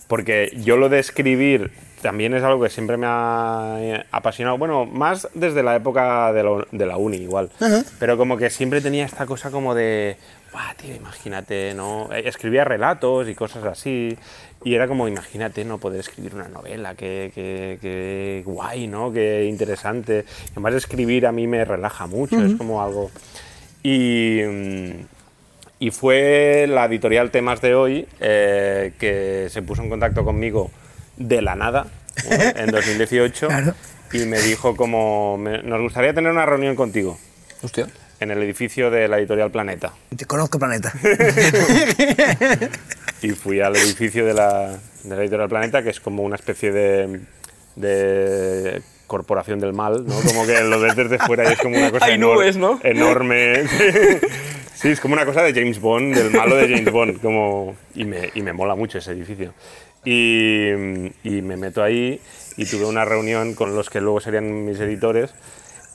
porque 0.07 0.53
yo 0.63 0.77
lo 0.77 0.89
de 0.89 0.99
escribir 1.01 1.71
también 2.03 2.35
es 2.35 2.43
algo 2.43 2.63
que 2.63 2.71
siempre 2.71 2.97
me 2.97 3.07
ha 3.09 3.77
eh, 3.81 4.05
apasionado, 4.13 4.59
bueno, 4.59 4.85
más 4.87 5.29
desde 5.35 5.63
la 5.63 5.75
época 5.75 6.33
de 6.33 6.87
la 6.87 6.97
uni 6.97 7.17
igual, 7.19 7.51
pero 7.99 8.17
como 8.17 8.37
que 8.37 8.51
siempre 8.51 8.81
tenía 8.81 9.05
esta 9.07 9.27
cosa 9.27 9.51
como 9.51 9.75
de, 9.75 10.17
"Buah, 10.57 10.75
tío, 10.75 10.95
imagínate, 10.97 11.75
¿no? 11.75 12.09
Eh, 12.14 12.23
Escribía 12.27 12.64
relatos 12.64 13.29
y 13.29 13.35
cosas 13.35 13.62
así, 13.64 14.16
y 14.64 14.75
era 14.75 14.88
como, 14.88 15.07
imagínate, 15.07 15.64
no 15.66 15.77
poder 15.79 16.01
escribir 16.01 16.35
una 16.35 16.49
novela, 16.49 16.95
qué, 16.95 17.31
qué- 17.35 17.79
qué 17.81 18.42
guay, 18.45 18.87
¿no? 18.87 19.12
Qué 19.12 19.45
interesante. 19.45 20.25
Además 20.53 20.73
escribir 20.75 21.27
a 21.27 21.33
mí 21.33 21.47
me 21.47 21.64
relaja 21.64 22.07
mucho, 22.07 22.42
es 22.42 22.55
como 22.55 22.83
algo... 22.83 23.11
Y, 23.83 24.40
mm, 24.47 24.90
y 25.79 25.90
fue 25.90 26.66
la 26.69 26.87
editorial 26.87 27.31
Temas 27.31 27.61
de 27.61 27.75
hoy 27.75 28.09
eh, 28.21 28.92
que 28.99 29.49
se 29.51 29.61
puso 29.61 29.83
en 29.83 29.90
contacto 29.90 30.25
conmigo 30.25 30.71
de 31.19 31.42
la 31.42 31.55
nada 31.55 31.87
¿no? 32.29 32.61
en 32.62 32.71
2018 32.71 33.47
Claro. 33.49 33.75
y 34.12 34.19
me 34.25 34.40
dijo 34.40 34.75
como, 34.75 35.37
"Me- 35.37 35.62
nos 35.62 35.83
gustaría 35.83 36.14
tener 36.14 36.33
una 36.33 36.47
reunión 36.47 36.75
contigo 36.77 37.19
Hostia. 37.62 37.87
En 38.21 38.31
el 38.31 38.43
edificio 38.43 38.91
de 38.91 39.09
la 39.09 39.19
editorial 39.19 39.51
Planeta. 39.51 39.93
Te 40.17 40.25
conozco, 40.25 40.59
planeta. 40.59 40.93
Y 43.23 43.31
fui 43.31 43.61
al 43.61 43.75
edificio 43.77 44.27
de 44.27 44.35
la, 44.35 44.79
de 45.03 45.17
la 45.17 45.23
editorial 45.23 45.49
Planeta, 45.49 45.83
que 45.83 45.89
es 45.91 46.01
como 46.01 46.23
una 46.23 46.37
especie 46.37 46.71
de, 46.71 47.21
de 47.77 48.83
corporación 49.07 49.59
del 49.59 49.73
mal, 49.73 50.05
¿no? 50.07 50.21
Como 50.21 50.47
que 50.47 50.61
lo 50.63 50.79
ves 50.81 50.95
desde 50.97 51.19
fuera 51.19 51.49
y 51.49 51.55
es 51.55 51.59
como 51.59 51.77
una 51.79 51.91
cosa 51.91 52.05
Hay 52.07 52.19
nubes, 52.19 52.57
¿no? 52.57 52.79
enorme. 52.83 53.65
Sí, 54.77 54.89
es 54.89 55.01
como 55.01 55.15
una 55.15 55.25
cosa 55.25 55.43
de 55.43 55.55
James 55.55 55.81
Bond, 55.81 56.15
del 56.15 56.31
malo 56.33 56.55
de 56.55 56.69
James 56.69 56.93
Bond. 56.93 57.23
Como, 57.23 57.75
y, 57.95 58.05
me, 58.05 58.31
y 58.35 58.43
me 58.43 58.53
mola 58.53 58.75
mucho 58.75 58.99
ese 58.99 59.13
edificio. 59.13 59.55
Y, 60.05 60.69
y 61.25 61.41
me 61.41 61.57
meto 61.57 61.83
ahí 61.83 62.21
y 62.59 62.67
tuve 62.67 62.85
una 62.85 63.07
reunión 63.07 63.55
con 63.55 63.75
los 63.75 63.89
que 63.89 64.03
luego 64.03 64.21
serían 64.21 64.67
mis 64.67 64.79
editores. 64.79 65.31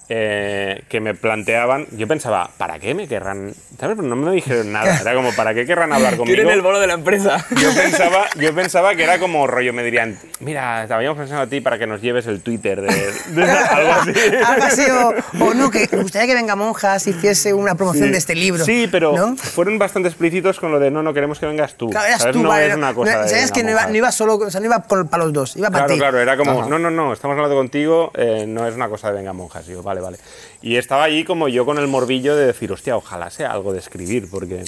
Eh, 0.10 0.84
que 0.90 1.00
me 1.00 1.14
planteaban, 1.16 1.86
yo 1.92 2.08
pensaba, 2.08 2.50
¿para 2.58 2.80
qué 2.80 2.94
me 2.94 3.08
querrán? 3.08 3.54
¿Sabes? 3.80 3.96
Pero 3.96 4.08
no 4.08 4.16
me 4.18 4.32
dijeron 4.32 4.72
nada, 4.72 4.98
era 5.00 5.14
como, 5.16 5.32
¿para 5.34 5.54
qué 5.54 5.66
querrán 5.66 5.94
hablar 5.94 6.18
conmigo? 6.18 6.36
Quieren 6.36 6.50
el 6.54 6.62
bono 6.62 6.80
de 6.80 6.88
la 6.88 6.94
empresa. 6.96 7.46
Yo 7.52 7.74
pensaba, 7.74 8.26
yo 8.38 8.54
pensaba 8.56 8.94
que 8.96 9.04
era 9.04 9.20
como 9.20 9.48
rollo, 9.48 9.72
me 9.74 9.84
dirían, 9.84 10.20
mira, 10.42 10.86
te 10.88 10.94
habíamos 10.94 11.18
pensado 11.18 11.42
a 11.42 11.48
ti 11.48 11.62
para 11.62 11.80
que 11.80 11.88
nos 11.88 12.02
lleves 12.02 12.28
el 12.28 12.42
Twitter 12.42 12.82
de, 12.82 12.88
de 13.32 13.44
algo 13.52 13.92
así. 13.94 14.12
Algo 14.46 14.64
así, 14.66 14.82
o, 14.92 15.46
o 15.46 15.54
no, 15.54 15.72
que 15.72 15.88
me 15.92 16.02
gustaría 16.04 16.28
que 16.28 16.34
Venga 16.36 16.56
Monjas 16.56 17.08
hiciese 17.08 17.54
una 17.54 17.76
promoción 17.76 18.06
Sí. 18.08 18.12
de 18.12 18.18
este 18.18 18.36
libro. 18.36 18.66
Sí, 18.66 18.88
pero 18.92 19.16
¿no? 19.16 19.36
fueron 19.38 19.78
bastante 19.80 20.10
explícitos 20.10 20.60
con 20.60 20.72
lo 20.72 20.80
de 20.80 20.92
no, 20.92 21.02
no 21.04 21.14
queremos 21.14 21.40
que 21.40 21.46
vengas 21.46 21.76
tú. 21.76 21.90
Claro, 21.90 22.08
eras 22.08 22.20
¿sabes? 22.22 22.36
tú, 22.36 22.44
no 22.44 22.50
vale, 22.50 22.68
es 22.68 22.76
una 22.76 22.94
cosa 22.94 23.14
no- 23.16 23.22
de 23.24 23.30
sabías 23.30 23.52
que 23.52 23.64
no 23.64 23.70
iba, 23.70 23.80
monjas. 23.82 23.92
no 23.92 23.98
iba 23.98 24.12
solo, 24.12 24.36
o 24.36 24.50
sea, 24.50 24.60
no 24.60 24.66
iba 24.66 24.82
con- 24.84 25.08
para 25.08 25.24
los 25.24 25.34
dos, 25.34 25.56
iba 25.56 25.70
para 25.70 25.86
Claro, 25.86 25.94
ti. 25.94 26.00
claro, 26.00 26.20
era 26.20 26.36
como, 26.38 26.60
Ajá. 26.62 26.70
no, 26.70 26.80
no, 26.80 26.90
no, 26.92 27.14
estamos 27.14 27.36
hablando 27.36 27.56
contigo, 27.56 28.12
eh, 28.16 28.46
no 28.48 28.68
es 28.68 28.76
una 28.76 28.90
cosa 28.90 29.10
de 29.12 29.18
venga 29.18 29.34
monjas. 29.34 29.68
Y 29.68 29.72
yo, 29.72 29.84
vale, 29.84 30.01
vale. 30.02 30.18
Y 30.62 30.78
estaba 30.78 31.04
allí 31.04 31.24
como 31.24 31.48
yo 31.48 31.66
con 31.66 31.78
el 31.78 31.88
morbillo 31.88 32.36
de 32.36 32.46
decir, 32.48 32.72
hostia, 32.72 32.98
ojalá 32.98 33.30
sea 33.30 33.52
algo 33.52 33.74
de 33.74 33.80
escribir, 33.80 34.30
porque 34.30 34.64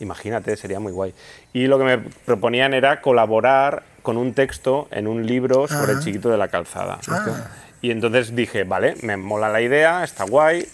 imagínate, 0.00 0.56
sería 0.56 0.80
muy 0.80 0.92
guay. 0.92 1.14
Y 1.52 1.66
lo 1.66 1.78
que 1.78 1.84
me 1.84 1.98
proponían 1.98 2.74
era 2.74 3.00
colaborar 3.00 3.84
con 4.02 4.16
un 4.16 4.34
texto 4.34 4.88
en 4.90 5.06
un 5.06 5.26
libro 5.26 5.66
sobre 5.68 5.92
el 5.92 6.00
chiquito 6.00 6.28
de 6.28 6.36
la 6.36 6.48
calzada. 6.48 7.00
Y 7.80 7.90
entonces 7.90 8.34
dije, 8.34 8.64
vale, 8.64 8.96
me 9.02 9.16
mola 9.16 9.48
la 9.48 9.60
idea, 9.60 10.04
está 10.04 10.24
guay. 10.24 10.66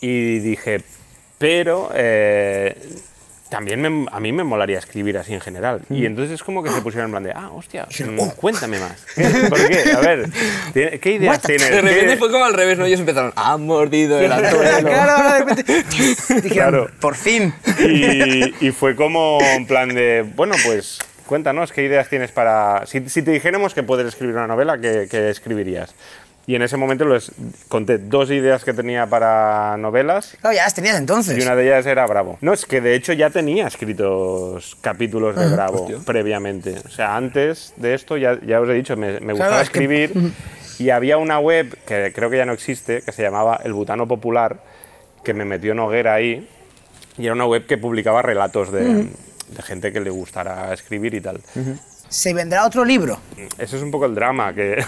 Y 0.00 0.38
dije, 0.40 0.82
pero 1.38 1.90
eh, 1.94 2.76
también 3.54 3.80
me- 3.80 4.06
a 4.10 4.18
mí 4.18 4.32
me 4.32 4.42
molaría 4.42 4.78
escribir 4.78 5.16
así 5.16 5.32
en 5.32 5.40
general. 5.40 5.80
Y 5.88 6.06
entonces 6.06 6.34
es 6.34 6.42
como 6.42 6.60
que 6.62 6.70
se 6.70 6.80
pusieron 6.80 7.06
en 7.06 7.10
plan 7.12 7.22
de, 7.22 7.30
ah, 7.32 7.50
hostia, 7.54 7.86
mm, 7.86 8.18
"Oh". 8.18 8.34
cuéntame 8.34 8.80
más. 8.80 9.04
¿Por 9.48 9.68
qué? 9.68 9.92
A 9.92 10.00
ver, 10.00 10.28
¿tiene- 10.72 10.98
¿qué 10.98 11.12
ideas 11.12 11.40
tienes? 11.40 11.70
De 11.70 11.80
repente 11.80 12.06
¿Qué- 12.06 12.16
fue 12.16 12.30
como 12.32 12.44
al 12.44 12.54
revés, 12.54 12.78
¿no? 12.78 12.84
Ellos 12.84 12.98
empezaron, 13.00 13.32
han 13.36 13.64
mordido 13.64 14.18
el 14.18 14.32
anzuelo. 14.32 14.88
claro, 14.88 15.32
de 15.32 15.38
repente. 15.38 15.84
Dijeron, 16.42 16.50
Claro. 16.50 16.90
por 17.00 17.14
fin. 17.14 17.54
Y, 17.78 18.66
y 18.66 18.72
fue 18.72 18.96
como 18.96 19.38
en 19.40 19.66
plan 19.66 19.88
de, 19.90 20.24
bueno, 20.34 20.56
pues 20.64 20.98
cuéntanos 21.26 21.72
qué 21.72 21.82
ideas 21.84 22.08
tienes 22.08 22.32
para... 22.32 22.84
Si, 22.86 23.08
si 23.08 23.22
te 23.22 23.30
dijéramos 23.30 23.72
que 23.72 23.82
puedes 23.82 24.06
escribir 24.06 24.34
una 24.36 24.46
novela, 24.46 24.78
¿qué, 24.78 25.06
qué 25.10 25.30
escribirías? 25.30 25.94
Y 26.46 26.54
en 26.56 26.62
ese 26.62 26.76
momento 26.76 27.06
les 27.06 27.32
conté 27.68 27.96
dos 27.96 28.30
ideas 28.30 28.64
que 28.64 28.74
tenía 28.74 29.06
para 29.06 29.76
novelas 29.78 30.36
Claro, 30.40 30.54
ya 30.54 30.64
las 30.64 30.74
tenías 30.74 30.98
entonces. 30.98 31.38
y 31.38 31.40
una 31.42 31.56
de 31.56 31.64
ellas 31.66 31.86
era 31.86 32.06
Bravo. 32.06 32.36
No, 32.42 32.52
es 32.52 32.66
que 32.66 32.80
de 32.82 32.94
hecho 32.94 33.12
ya 33.14 33.30
tenía 33.30 33.66
escritos 33.66 34.76
capítulos 34.82 35.36
de 35.36 35.48
Bravo 35.48 35.88
previamente. 36.04 36.76
O 36.84 36.90
sea, 36.90 37.16
antes 37.16 37.72
de 37.76 37.94
esto 37.94 38.16
ya, 38.18 38.38
ya 38.44 38.60
os 38.60 38.68
he 38.68 38.74
dicho, 38.74 38.96
me, 38.96 39.20
me 39.20 39.32
gustaba 39.32 39.62
es 39.62 39.70
que- 39.70 39.78
escribir 39.78 40.12
y 40.78 40.90
había 40.90 41.16
una 41.16 41.38
web 41.38 41.78
que 41.86 42.12
creo 42.14 42.28
que 42.28 42.36
ya 42.36 42.44
no 42.46 42.52
existe, 42.52 43.00
que 43.02 43.12
se 43.12 43.22
llamaba 43.22 43.60
El 43.64 43.72
Butano 43.72 44.06
Popular, 44.06 44.58
que 45.22 45.32
me 45.32 45.44
metió 45.46 45.74
Noguera 45.74 46.14
ahí 46.14 46.46
y 47.16 47.24
era 47.24 47.32
una 47.32 47.46
web 47.46 47.64
que 47.66 47.78
publicaba 47.78 48.20
relatos 48.20 48.70
de, 48.70 48.82
de 48.84 49.62
gente 49.62 49.92
que 49.92 50.00
le 50.00 50.10
gustara 50.10 50.74
escribir 50.74 51.14
y 51.14 51.20
tal. 51.22 51.40
Se 52.14 52.32
vendrá 52.32 52.64
otro 52.64 52.84
libro. 52.84 53.18
Ese 53.58 53.76
es 53.76 53.82
un 53.82 53.90
poco 53.90 54.06
el 54.06 54.14
drama, 54.14 54.54
que, 54.54 54.84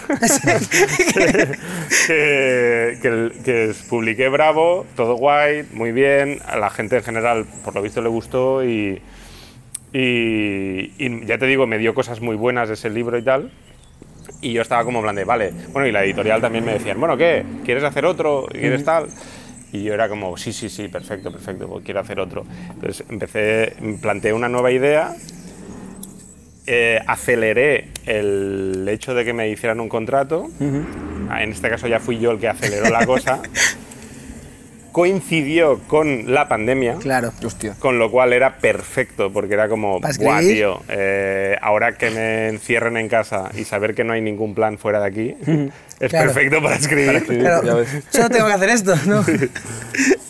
que, 2.06 3.32
que, 3.44 3.74
publiqué 3.90 4.28
Bravo, 4.28 4.86
todo 4.94 5.16
guay, 5.16 5.66
muy 5.72 5.90
bien, 5.90 6.38
a 6.46 6.56
la 6.56 6.70
gente 6.70 6.98
en 6.98 7.02
general 7.02 7.44
por 7.64 7.74
lo 7.74 7.82
visto 7.82 8.00
le 8.00 8.08
gustó 8.08 8.62
y, 8.62 9.02
y, 9.92 10.92
y 10.98 11.26
ya 11.26 11.36
te 11.36 11.46
digo, 11.46 11.66
me 11.66 11.78
dio 11.78 11.94
cosas 11.94 12.20
muy 12.20 12.36
buenas 12.36 12.68
de 12.68 12.74
ese 12.74 12.90
libro 12.90 13.18
y 13.18 13.22
tal. 13.22 13.50
Y 14.40 14.52
yo 14.52 14.62
estaba 14.62 14.84
como 14.84 15.00
en 15.00 15.06
plan 15.06 15.16
de, 15.16 15.24
vale, 15.24 15.52
bueno, 15.72 15.88
y 15.88 15.90
la 15.90 16.04
editorial 16.04 16.40
también 16.40 16.64
me 16.64 16.74
decían, 16.74 17.00
bueno, 17.00 17.16
¿qué? 17.16 17.44
¿Quieres 17.64 17.82
hacer 17.82 18.04
otro? 18.04 18.46
¿Quieres 18.48 18.84
tal? 18.84 19.08
Y 19.72 19.82
yo 19.82 19.94
era 19.94 20.08
como, 20.08 20.36
sí, 20.36 20.52
sí, 20.52 20.68
sí, 20.68 20.86
perfecto, 20.86 21.32
perfecto, 21.32 21.82
quiero 21.84 21.98
hacer 21.98 22.20
otro. 22.20 22.46
Entonces 22.70 23.04
empecé, 23.08 23.74
planteé 24.00 24.32
una 24.32 24.48
nueva 24.48 24.70
idea 24.70 25.12
eh, 26.66 27.00
aceleré 27.06 27.88
el 28.06 28.86
hecho 28.90 29.14
de 29.14 29.24
que 29.24 29.32
me 29.32 29.48
hicieran 29.48 29.80
un 29.80 29.88
contrato. 29.88 30.48
Ah, 31.30 31.42
En 31.42 31.52
este 31.52 31.68
caso 31.68 31.86
ya 31.88 32.00
fui 32.00 32.18
yo 32.18 32.30
el 32.32 32.38
que 32.38 32.48
aceleró 32.48 32.88
la 32.90 33.04
cosa. 33.06 33.40
Coincidió 34.92 35.80
con 35.88 36.32
la 36.32 36.48
pandemia. 36.48 36.94
Claro. 36.94 37.30
Hostia. 37.44 37.74
Con 37.78 37.98
lo 37.98 38.10
cual 38.10 38.32
era 38.32 38.56
perfecto, 38.56 39.30
porque 39.30 39.52
era 39.52 39.68
como, 39.68 40.00
¿Para 40.00 40.14
guau, 40.16 40.36
escribir? 40.38 40.56
tío, 40.56 40.80
eh, 40.88 41.54
ahora 41.60 41.98
que 41.98 42.08
me 42.10 42.48
encierren 42.48 42.96
en 42.96 43.06
casa 43.10 43.50
y 43.54 43.64
saber 43.64 43.94
que 43.94 44.04
no 44.04 44.14
hay 44.14 44.22
ningún 44.22 44.54
plan 44.54 44.78
fuera 44.78 45.00
de 45.00 45.06
aquí, 45.06 45.36
es 46.00 46.08
Claro. 46.10 46.32
perfecto 46.32 46.62
para 46.62 46.76
escribir. 46.76 47.22
Claro, 47.26 47.62
ya 47.62 47.74
ves. 47.74 47.88
solo 48.08 48.30
tengo 48.30 48.46
que 48.46 48.52
hacer 48.54 48.70
esto, 48.70 48.94
¿no? 49.06 49.22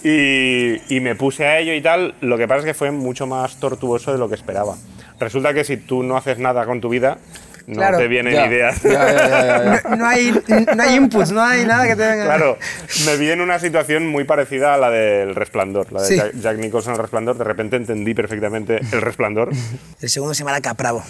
Y, 0.08 0.80
y 0.88 1.00
me 1.00 1.16
puse 1.16 1.44
a 1.46 1.58
ello 1.58 1.72
y 1.74 1.80
tal. 1.80 2.14
Lo 2.20 2.38
que 2.38 2.46
pasa 2.46 2.60
es 2.60 2.64
que 2.66 2.74
fue 2.74 2.92
mucho 2.92 3.26
más 3.26 3.58
tortuoso 3.58 4.12
de 4.12 4.18
lo 4.18 4.28
que 4.28 4.36
esperaba. 4.36 4.76
Resulta 5.18 5.54
que 5.54 5.64
si 5.64 5.76
tú 5.76 6.02
no 6.02 6.16
haces 6.16 6.38
nada 6.38 6.64
con 6.66 6.80
tu 6.80 6.88
vida, 6.88 7.18
no 7.66 7.76
Claro. 7.76 7.98
te 7.98 8.06
vienen 8.06 8.34
Ya, 8.34 8.46
ideas. 8.46 8.82
ya, 8.82 8.90
ya, 8.90 9.12
ya, 9.12 9.28
ya, 9.28 9.64
ya. 9.82 9.88
No, 9.90 9.96
no 9.96 10.06
hay, 10.06 10.42
no 10.76 10.82
hay 10.82 10.94
inputs, 10.94 11.32
no 11.32 11.42
hay 11.42 11.64
nada 11.64 11.86
que 11.86 11.96
te 11.96 12.06
venga. 12.06 12.24
Claro, 12.24 12.58
me 13.06 13.16
vi 13.16 13.30
en 13.30 13.40
una 13.40 13.58
situación 13.58 14.06
muy 14.06 14.24
parecida 14.24 14.74
a 14.74 14.78
la 14.78 14.90
del 14.90 15.34
Resplandor, 15.34 15.92
la 15.92 16.02
de 16.02 16.08
Sí. 16.08 16.16
Jack, 16.16 16.32
Jack 16.34 16.58
Nicholson 16.58 16.92
el 16.94 16.98
Resplandor. 17.00 17.36
De 17.38 17.44
repente 17.44 17.76
entendí 17.76 18.14
perfectamente 18.14 18.80
el 18.92 19.00
Resplandor. 19.00 19.50
El 20.00 20.08
segundo 20.08 20.34
se 20.34 20.44
llama 20.44 20.60
Capravo. 20.60 21.02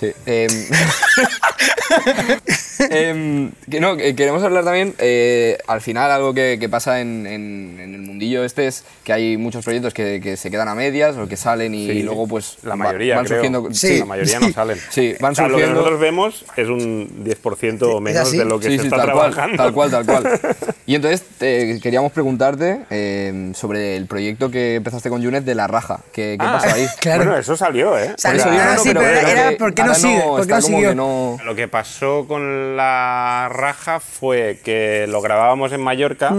Sí. 0.00 0.12
em, 0.26 0.48
em, 2.90 3.50
que 3.70 3.80
no, 3.80 3.96
que 3.96 4.14
queremos 4.14 4.42
hablar 4.42 4.64
también, 4.64 4.94
eh, 4.98 5.58
al 5.66 5.80
final 5.80 6.10
algo 6.10 6.34
que, 6.34 6.58
que 6.60 6.68
pasa 6.68 7.00
en, 7.00 7.26
en- 7.26 7.78
en 7.80 7.94
el 7.94 8.00
mundillo 8.02 8.44
este 8.44 8.66
es 8.66 8.84
que 9.04 9.12
hay 9.12 9.36
muchos 9.36 9.64
proyectos 9.64 9.94
que, 9.94 10.20
que 10.22 10.36
se 10.36 10.50
quedan 10.50 10.68
a 10.68 10.74
medias 10.74 11.16
o 11.16 11.26
que 11.28 11.36
salen 11.36 11.74
y 11.74 11.88
Sí. 11.88 12.02
luego 12.02 12.26
pues 12.28 12.58
La 12.62 12.76
mayoría, 12.76 13.16
van 13.16 13.24
creo. 13.24 13.38
surgiendo... 13.38 13.68
Sí. 13.72 13.98
La 14.00 14.04
mayoría 14.04 14.40
no 14.40 14.50
salen. 14.52 14.78
Sí, 14.90 15.14
van 15.20 15.32
O 15.32 15.34
sea, 15.34 15.48
lo 15.48 15.56
que 15.56 15.62
surgiendo- 15.64 15.74
nosotros 15.80 16.00
vemos 16.00 16.44
es 16.56 16.68
un 16.68 17.24
10% 17.24 17.82
o 17.94 18.00
menos 18.00 18.30
de 18.32 18.44
lo 18.44 18.58
que 18.60 18.68
Sí, 18.68 18.76
se 18.76 18.80
sí, 18.82 18.86
está 18.86 18.96
tal 18.98 19.12
cual, 19.12 19.32
trabajando. 19.32 19.62
tal 19.62 19.72
cual, 19.72 19.90
tal 19.90 20.06
cual. 20.06 20.40
Y 20.86 20.94
entonces 20.94 21.22
eh, 21.40 21.78
queríamos 21.82 22.12
preguntarte 22.12 22.80
eh, 22.88 23.50
sobre 23.54 23.94
el 23.96 24.06
proyecto 24.06 24.50
que 24.50 24.76
empezaste 24.76 25.10
con 25.10 25.22
Junet 25.22 25.44
de 25.44 25.54
La 25.54 25.66
Raja. 25.66 26.00
¿Qué, 26.12 26.36
qué 26.40 26.46
Ah, 26.46 26.58
pasó 26.62 26.74
ahí? 26.74 26.86
Claro. 27.00 27.24
Bueno, 27.24 27.38
eso 27.38 27.56
salió, 27.58 27.98
¿eh? 27.98 28.14
Salió, 28.16 28.40
O 28.40 28.44
sea, 28.44 28.52
salió, 28.54 28.64
no, 28.64 28.74
no, 28.74 28.82
sí, 28.82 28.88
pero 28.94 29.02
era 29.02 29.50
que 29.50 29.56
¿por 29.56 29.74
qué 29.74 29.82
no 29.84 29.94
sigue? 29.94 30.22
¿Por 30.22 30.46
qué 30.46 30.52
no 30.54 30.60
siguió? 30.62 30.88
que 30.88 30.94
no... 30.94 31.38
Lo 31.44 31.54
que 31.54 31.68
pasó 31.68 32.24
con 32.26 32.42
la 32.76 33.48
raja 33.52 34.00
fue 34.00 34.58
que 34.64 35.06
lo 35.08 35.20
grabábamos 35.20 35.72
en 35.72 35.80
Mallorca 35.80 36.32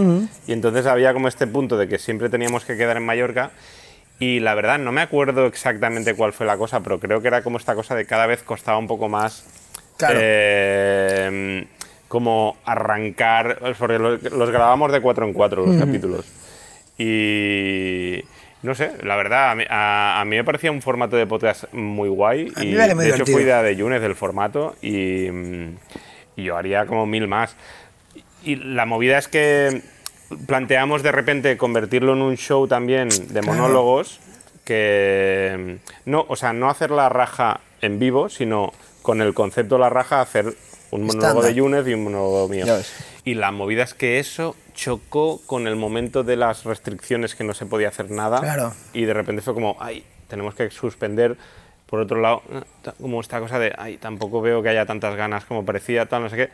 y 0.48 0.52
entonces 0.54 0.86
había 0.86 1.14
como 1.14 1.28
este 1.28 1.48
punto 1.48 1.78
de 1.78 1.88
que 1.88 2.00
siempre 2.00 2.30
teníamos 2.30 2.66
que 2.66 2.78
quedar 2.78 2.98
en 2.98 3.04
Mallorca 3.06 3.52
y 4.20 4.40
la 4.40 4.54
verdad 4.56 4.78
no 4.80 4.92
me 4.92 5.02
acuerdo 5.02 5.46
exactamente 5.46 6.14
cuál 6.16 6.34
fue 6.34 6.46
la 6.46 6.58
cosa, 6.58 6.82
pero 6.82 7.00
creo 7.00 7.22
que 7.22 7.28
era 7.30 7.42
como 7.42 7.58
esta 7.58 7.76
cosa 7.76 7.96
de 7.96 8.06
cada 8.06 8.26
vez 8.28 8.44
costaba 8.44 8.78
un 8.78 8.88
poco 8.88 9.08
más 9.10 9.46
Claro. 9.98 10.18
eh, 10.22 11.66
como 12.08 12.58
arrancar, 12.66 13.60
porque 13.78 14.00
los, 14.00 14.50
grabamos 14.52 14.92
de 14.92 15.02
cuatro 15.02 15.26
en 15.26 15.34
cuatro 15.34 15.66
los 15.66 15.78
capítulos 15.78 16.26
y... 16.98 18.24
No 18.62 18.76
sé, 18.76 18.92
la 19.04 19.16
verdad, 19.16 19.52
a 19.52 19.56
mí, 19.56 19.64
a- 19.70 20.20
a 20.20 20.26
mí 20.26 20.36
me 20.36 20.44
parecía 20.44 20.70
un 20.70 20.82
formato 20.82 21.16
de 21.16 21.26
podcast 21.26 21.72
muy 21.72 22.10
guay. 22.10 22.52
A 22.58 22.60
mí 22.60 22.66
y 22.66 22.76
muy 22.76 22.76
de 22.76 22.86
hecho 22.92 22.96
divertido. 23.24 23.40
idea 23.40 23.64
de 23.64 23.76
Yunes 23.78 24.02
del 24.02 24.16
formato 24.16 24.76
y, 24.82 25.28
y 26.40 26.44
yo 26.44 26.58
haría 26.58 26.86
como 26.86 27.06
mil 27.06 27.28
más. 27.28 27.56
Y 28.44 28.56
la 28.56 28.86
movida 28.86 29.18
es 29.18 29.28
que 29.28 29.82
planteamos 30.46 31.04
de 31.04 31.12
repente 31.12 31.58
convertirlo 31.58 32.14
en 32.14 32.22
un 32.22 32.38
show 32.38 32.68
también 32.68 33.10
de 33.10 33.42
monólogos 33.42 34.20
que 34.64 35.80
no, 36.06 36.26
o 36.28 36.36
sea, 36.36 36.54
no 36.54 36.70
hacer 36.70 36.92
la 36.92 37.10
raja 37.10 37.62
en 37.82 37.98
vivo, 37.98 38.30
sino 38.30 38.72
con 39.02 39.22
el 39.22 39.34
concepto 39.34 39.76
de 39.76 39.82
la 39.82 39.90
raja 39.90 40.22
hacer 40.22 40.54
un 40.92 41.06
monólogo 41.06 41.42
de 41.42 41.54
Yunes 41.54 41.88
y 41.88 41.94
un 41.94 42.04
monólogo 42.04 42.48
mío. 42.48 42.66
Y 43.24 43.34
la 43.34 43.52
movida 43.52 43.84
es 43.84 43.94
que 43.94 44.20
eso 44.20 44.56
chocó 44.74 45.42
con 45.46 45.68
el 45.68 45.76
momento 45.76 46.24
de 46.24 46.36
las 46.36 46.66
restricciones 46.66 47.36
que 47.36 47.44
no 47.44 47.54
se 47.54 47.66
podía 47.66 47.90
hacer 47.90 48.12
nada. 48.12 48.40
Claro. 48.40 48.74
Y 48.94 49.06
de 49.06 49.14
repente 49.14 49.42
fue 49.42 49.54
como, 49.54 49.76
ay, 49.80 50.04
tenemos 50.28 50.56
que 50.56 50.70
suspender. 50.70 51.36
Por 51.90 52.00
otro 52.02 52.22
lado, 52.22 52.44
como 53.02 53.20
esta 53.20 53.40
cosa 53.40 53.58
de, 53.58 53.74
ay, 53.78 53.98
tampoco 53.98 54.42
veo 54.42 54.62
que 54.62 54.70
haya 54.70 54.86
tantas 54.86 55.16
ganas 55.16 55.46
como 55.46 55.66
parecía, 55.66 56.06
tal, 56.06 56.22
no 56.24 56.30
sé 56.30 56.36
qué. 56.36 56.50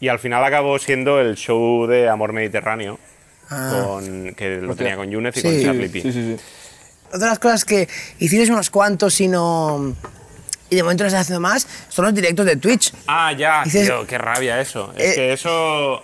Y 0.00 0.08
al 0.08 0.18
final 0.18 0.42
acabó 0.42 0.78
siendo 0.78 1.20
el 1.20 1.36
show 1.36 1.86
de 1.86 2.08
Amor 2.08 2.32
Mediterráneo, 2.32 2.98
Ah. 3.50 3.82
con, 3.84 4.32
que 4.34 4.56
lo 4.58 4.74
tenía 4.76 4.96
con 4.96 5.10
Yunez 5.10 5.36
y 5.36 5.40
Sí. 5.40 5.46
con 5.48 5.62
Charlie 5.62 5.88
P. 5.88 6.00
sí, 6.02 6.12
sí. 6.12 6.36
Otra 7.08 7.18
de 7.18 7.26
las 7.26 7.38
cosas 7.40 7.64
que 7.64 7.88
hicieron 8.20 8.52
unos 8.54 8.70
cuantos 8.70 9.20
y 9.20 9.26
no. 9.28 9.94
Y 10.70 10.76
de 10.76 10.82
momento 10.84 11.02
no 11.02 11.10
se 11.10 11.16
está 11.16 11.22
haciendo 11.22 11.40
más 11.40 11.66
son 11.88 12.04
los 12.04 12.14
directos 12.14 12.46
de 12.46 12.54
Twitch. 12.56 12.92
Ah, 13.08 13.32
ya, 13.32 13.64
Dices- 13.64 13.86
tío, 13.88 14.06
qué 14.06 14.16
rabia 14.18 14.60
eso. 14.60 14.92
Es 14.96 15.12
Eh, 15.12 15.14
que 15.16 15.32
eso. 15.32 16.00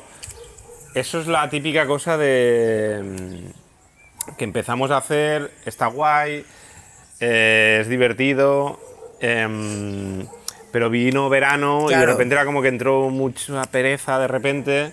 Eso 0.97 1.21
es 1.21 1.29
la 1.29 1.49
típica 1.49 1.87
cosa 1.87 2.17
de. 2.19 3.01
mm, 3.03 4.35
que 4.37 4.45
empezamos 4.45 4.91
a 4.91 4.97
hacer, 4.97 5.53
está 5.65 5.87
guay, 5.87 6.45
eh, 7.20 7.79
es 7.81 7.88
divertido, 7.88 8.79
em, 9.20 10.26
pero 10.72 10.90
vino 10.90 11.29
verano 11.29 11.90
y 11.90 11.94
de 11.94 12.07
repente 12.07 12.35
era 12.35 12.44
como 12.44 12.62
que 12.62 12.68
entró 12.68 13.09
mucha 13.11 13.64
pereza 13.64 14.18
de 14.18 14.29
repente. 14.29 14.92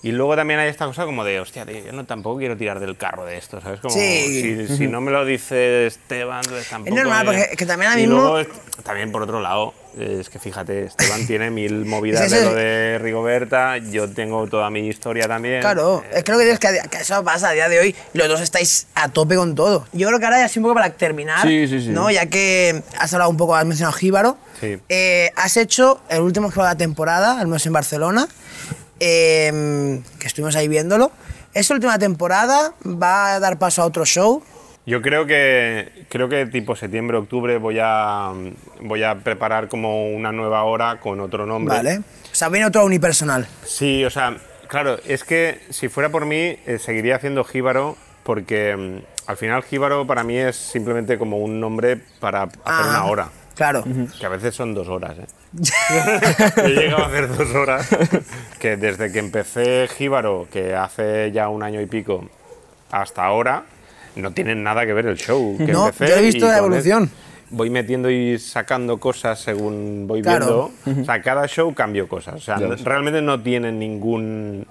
Y 0.00 0.12
luego 0.12 0.36
también 0.36 0.60
hay 0.60 0.68
esta 0.68 0.86
cosa 0.86 1.04
como 1.06 1.24
de, 1.24 1.40
hostia, 1.40 1.66
tío, 1.66 1.84
yo 1.84 1.92
no, 1.92 2.04
tampoco 2.06 2.38
quiero 2.38 2.56
tirar 2.56 2.78
del 2.78 2.96
carro 2.96 3.24
de 3.24 3.36
esto, 3.36 3.60
¿sabes? 3.60 3.80
Como 3.80 3.92
Sí. 3.92 4.66
si, 4.68 4.76
si 4.76 4.86
no 4.86 5.00
me 5.00 5.10
lo 5.10 5.24
dice 5.24 5.86
Esteban, 5.88 6.40
pues 6.48 6.68
tampoco... 6.68 6.94
normal, 6.94 7.26
me- 7.26 7.32
porque- 7.32 7.56
que 7.56 7.66
también 7.66 7.90
ahora 7.90 8.00
mismo- 8.00 8.20
luego, 8.30 8.48
también 8.84 9.10
por 9.10 9.22
otro 9.22 9.40
lado, 9.40 9.74
eh, 9.98 10.18
es 10.20 10.30
que 10.30 10.38
fíjate, 10.38 10.84
Esteban 10.84 11.26
tiene 11.26 11.50
mil 11.50 11.84
movidas 11.84 12.26
Es 12.26 12.30
de 12.30 12.44
lo 12.44 12.54
de 12.54 12.98
Rigoberta, 13.00 13.78
yo 13.78 14.08
tengo 14.08 14.46
toda 14.46 14.70
mi 14.70 14.86
historia 14.86 15.26
también. 15.26 15.62
Claro, 15.62 16.04
es 16.14 16.22
que 16.22 16.30
lo 16.30 16.38
que 16.38 16.44
digo 16.44 16.54
es 16.54 16.60
que, 16.60 16.78
que 16.88 16.98
eso 16.98 17.24
pasa 17.24 17.48
a 17.48 17.52
día 17.54 17.68
de 17.68 17.80
hoy 17.80 17.96
y 18.14 18.18
los 18.18 18.28
dos 18.28 18.40
estáis 18.40 18.86
a 18.94 19.08
tope 19.08 19.34
con 19.34 19.56
todo. 19.56 19.84
Yo 19.92 20.06
creo 20.06 20.20
que 20.20 20.26
ahora 20.26 20.38
ya 20.38 20.44
así 20.44 20.60
un 20.60 20.62
poco 20.62 20.76
para 20.76 20.90
terminar, 20.90 21.42
Sí, 21.42 21.66
sí, 21.66 21.80
sí. 21.82 21.88
¿no? 21.88 22.08
Ya 22.08 22.26
que 22.26 22.84
has 23.00 23.12
hablado 23.14 23.30
un 23.32 23.36
poco, 23.36 23.56
has 23.56 23.66
mencionado 23.66 23.96
Jíbaro, 23.98 24.38
eh, 24.62 25.32
has 25.34 25.56
hecho 25.56 26.00
el 26.08 26.20
último 26.20 26.46
juego 26.52 26.62
de 26.62 26.68
la 26.74 26.78
temporada, 26.78 27.40
al 27.40 27.48
menos 27.48 27.66
en 27.66 27.72
Barcelona, 27.72 28.28
eh, 29.00 30.00
que 30.18 30.26
estuvimos 30.26 30.56
ahí 30.56 30.68
viéndolo. 30.68 31.10
¿Esa 31.54 31.74
última 31.74 31.98
temporada 31.98 32.72
va 32.84 33.34
a 33.34 33.40
dar 33.40 33.58
paso 33.58 33.82
a 33.82 33.86
otro 33.86 34.04
show? 34.04 34.42
Yo 34.86 35.02
creo 35.02 35.26
que 35.26 36.06
creo 36.08 36.28
que 36.28 36.46
tipo 36.46 36.74
septiembre, 36.74 37.18
octubre 37.18 37.58
voy 37.58 37.78
a 37.80 38.32
voy 38.80 39.02
a 39.02 39.16
preparar 39.16 39.68
como 39.68 40.08
una 40.10 40.32
nueva 40.32 40.62
hora 40.64 40.98
con 41.00 41.20
otro 41.20 41.44
nombre. 41.46 41.76
Vale. 41.76 41.98
O 41.98 42.34
sea, 42.34 42.48
viene 42.48 42.66
otro 42.66 42.84
unipersonal. 42.84 43.46
Sí, 43.64 44.04
o 44.04 44.10
sea, 44.10 44.36
claro, 44.68 44.98
es 45.06 45.24
que 45.24 45.60
si 45.70 45.88
fuera 45.88 46.08
por 46.10 46.24
mí 46.24 46.58
eh, 46.66 46.78
seguiría 46.78 47.16
haciendo 47.16 47.44
Jíbaro 47.44 47.96
porque 48.22 48.76
mm, 48.76 49.28
al 49.30 49.36
final 49.36 49.62
Jíbaro 49.62 50.06
para 50.06 50.24
mí 50.24 50.38
es 50.38 50.56
simplemente 50.56 51.18
como 51.18 51.38
un 51.38 51.60
nombre 51.60 51.98
para 52.20 52.44
hacer 52.44 52.58
Ah, 52.64 52.86
una 52.88 53.04
hora. 53.06 53.28
Claro. 53.56 53.84
Que 54.18 54.24
a 54.24 54.28
veces 54.30 54.54
son 54.54 54.72
dos 54.72 54.88
horas, 54.88 55.18
¿eh? 55.18 55.26
He 56.64 56.68
llegado 56.68 57.04
a 57.04 57.06
hacer 57.06 57.28
dos 57.36 57.54
horas. 57.54 57.88
Que 58.58 58.76
desde 58.76 59.10
que 59.12 59.18
empecé 59.18 59.88
Jíbaro, 59.96 60.46
que 60.52 60.74
hace 60.74 61.30
ya 61.32 61.48
un 61.48 61.62
año 61.62 61.80
y 61.80 61.86
pico, 61.86 62.28
hasta 62.90 63.24
ahora, 63.24 63.64
no 64.16 64.32
tienen 64.32 64.62
nada 64.62 64.84
que 64.86 64.92
ver 64.92 65.06
el 65.06 65.16
show. 65.16 65.56
Que 65.58 65.72
No, 65.72 65.86
empecé 65.88 66.08
yo 66.12 66.16
he 66.18 66.22
visto 66.22 66.46
y 66.46 66.48
la 66.48 66.58
evolución. 66.58 67.10
Voy 67.50 67.70
metiendo 67.70 68.10
y 68.10 68.38
sacando 68.38 68.98
cosas 68.98 69.40
según 69.40 70.06
voy 70.06 70.20
Claro. 70.22 70.70
viendo. 70.84 71.02
O 71.02 71.04
sea, 71.04 71.22
cada 71.22 71.46
show 71.48 71.72
cambio 71.74 72.06
cosas. 72.08 72.34
O 72.34 72.40
sea, 72.40 72.56
realmente 72.84 73.22
no 73.22 73.40
tienen 73.42 73.78
ningún 73.78 74.66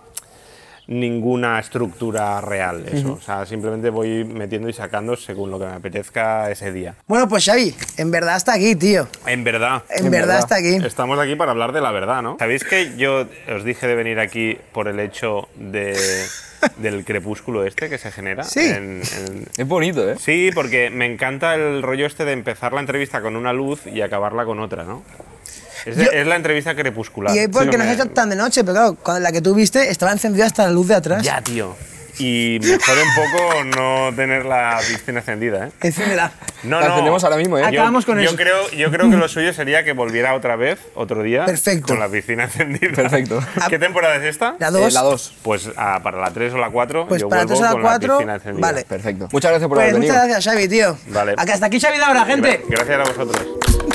ninguna 0.88 1.60
estructura 1.60 2.40
real 2.42 2.86
eso. 2.92 3.14
O 3.14 3.22
sea, 3.22 3.46
simplemente 3.46 3.90
voy 3.90 4.24
metiendo 4.24 4.70
y 4.70 4.74
sacando 4.74 5.16
según 5.16 5.52
lo 5.52 5.60
que 5.60 5.66
me 5.66 5.74
apetezca 5.74 6.50
ese 6.50 6.72
día. 6.72 6.96
Bueno, 7.08 7.28
pues 7.28 7.46
Xavi, 7.46 7.76
en 7.98 8.10
verdad 8.12 8.38
está 8.38 8.54
aquí, 8.54 8.76
tío. 8.76 9.08
En 9.26 9.44
verdad. 9.44 9.84
En, 9.90 10.06
En 10.06 10.12
verdad, 10.12 10.28
verdad. 10.28 10.40
está 10.40 10.56
aquí. 10.56 10.86
Estamos 10.86 11.20
aquí 11.20 11.36
para 11.36 11.52
hablar 11.52 11.72
de 11.74 11.82
la 11.82 11.92
verdad, 11.92 12.22
¿no? 12.22 12.38
¿Sabéis 12.40 12.64
que 12.64 12.96
yo 12.98 13.26
os 13.54 13.64
dije 13.64 13.86
de 13.88 13.96
venir 13.96 14.20
aquí 14.20 14.58
por 14.72 14.88
el 14.88 15.00
hecho 15.00 15.50
de, 15.56 15.96
del 16.78 17.04
crepúsculo 17.04 17.66
este 17.66 17.90
que 17.90 17.98
se 17.98 18.12
genera? 18.12 18.44
Sí. 18.44 18.62
En- 18.62 19.02
en- 19.02 19.46
Es 19.58 19.68
bonito, 19.68 20.10
¿eh? 20.10 20.16
Sí, 20.20 20.52
porque 20.56 20.90
me 20.90 21.06
encanta 21.06 21.56
el 21.56 21.82
rollo 21.84 22.06
este 22.06 22.24
de 22.26 22.32
empezar 22.32 22.72
la 22.74 22.80
entrevista 22.80 23.22
con 23.22 23.36
una 23.36 23.52
luz 23.54 23.86
y 23.88 24.02
acabarla 24.02 24.46
con 24.46 24.60
otra, 24.60 24.84
¿no? 24.84 25.04
Es, 25.88 25.96
Yo- 25.98 26.12
es 26.12 26.28
la 26.28 26.36
entrevista 26.36 26.76
crepuscular. 26.76 27.36
Y 27.36 27.40
es 27.40 27.50
porque 27.50 27.72
Sí, 27.72 27.78
nos 27.78 27.86
me- 27.86 27.92
ha 27.92 27.94
hecho 27.96 28.06
tan 28.08 28.30
de 28.30 28.36
noche, 28.36 28.62
pero 28.64 28.74
claro, 28.74 28.96
cuando 29.02 29.22
la 29.22 29.32
que 29.32 29.42
tú 29.42 29.54
viste 29.56 29.90
estaba 29.90 30.12
encendida 30.12 30.46
hasta 30.46 30.64
la 30.66 30.72
luz 30.72 30.88
de 30.88 30.96
atrás. 30.96 31.24
Ya, 31.24 31.42
tío. 31.42 31.76
Y 32.20 32.58
me 32.64 32.80
jode 32.80 33.04
un 33.04 33.14
poco 33.16 33.64
no 33.64 34.10
tener 34.16 34.44
la 34.44 34.80
piscina 34.80 35.20
encendida, 35.20 35.68
¿eh? 35.68 35.72
Encéndela. 35.82 36.32
No, 36.64 36.80
La 36.80 36.88
no. 36.88 36.94
encendemos 36.94 37.24
ahora 37.24 37.38
mismo, 37.38 37.60
¿eh? 37.60 37.62
Yo- 37.62 37.68
Acabamos 37.68 38.06
con 38.08 38.18
yo 38.18 38.24
eso. 38.24 38.36
Creo, 38.36 38.72
yo 38.72 38.90
creo 38.90 39.08
que 39.12 39.18
lo 39.18 39.28
suyo 39.28 39.54
sería 39.54 39.84
que 39.84 39.94
volviera 39.94 40.34
otra 40.34 40.56
vez, 40.56 40.80
otro 40.96 41.22
día, 41.22 41.46
Perfecto. 41.46 41.90
con 41.90 42.00
la 42.00 42.10
piscina 42.10 42.46
encendida. 42.46 42.92
Perfecto. 42.96 43.40
¿Qué 43.70 43.78
temporada 43.78 44.16
es 44.16 44.24
esta? 44.24 44.56
La 44.58 44.72
dos. 44.72 44.90
Eh, 44.90 44.92
la 44.94 45.02
2. 45.04 45.34
Pues 45.44 45.70
ah, 45.78 46.00
para 46.02 46.18
la 46.20 46.32
3 46.32 46.54
o 46.54 46.58
la 46.58 46.72
4 46.72 47.08
Pues 47.08 47.22
yo 47.22 47.30
para 47.30 47.44
vuelvo 47.46 47.50
tres 47.54 47.60
o 47.60 47.64
la 47.66 47.72
con 47.74 47.82
cuatro, 47.84 48.08
la 48.14 48.18
piscina 48.18 48.36
encendida. 48.36 48.68
vale. 48.68 48.84
Perfecto. 48.86 49.30
Muchas 49.32 49.52
gracias 49.52 49.70
por 49.70 49.78
Pues 49.78 49.84
haber 49.84 49.94
venido. 49.94 50.14
muchas 50.16 50.28
gracias, 50.28 50.54
Xavi, 50.54 50.68
tío. 50.68 50.98
Vale. 51.10 51.36
Hasta 51.38 51.66
aquí 51.68 51.80
Xavi 51.80 51.98
de 51.98 52.04
ahora, 52.04 52.26
gente. 52.26 52.64
Gra- 52.68 52.70
Gracias 52.86 53.00
a 53.00 53.04
vosotros. 53.14 53.87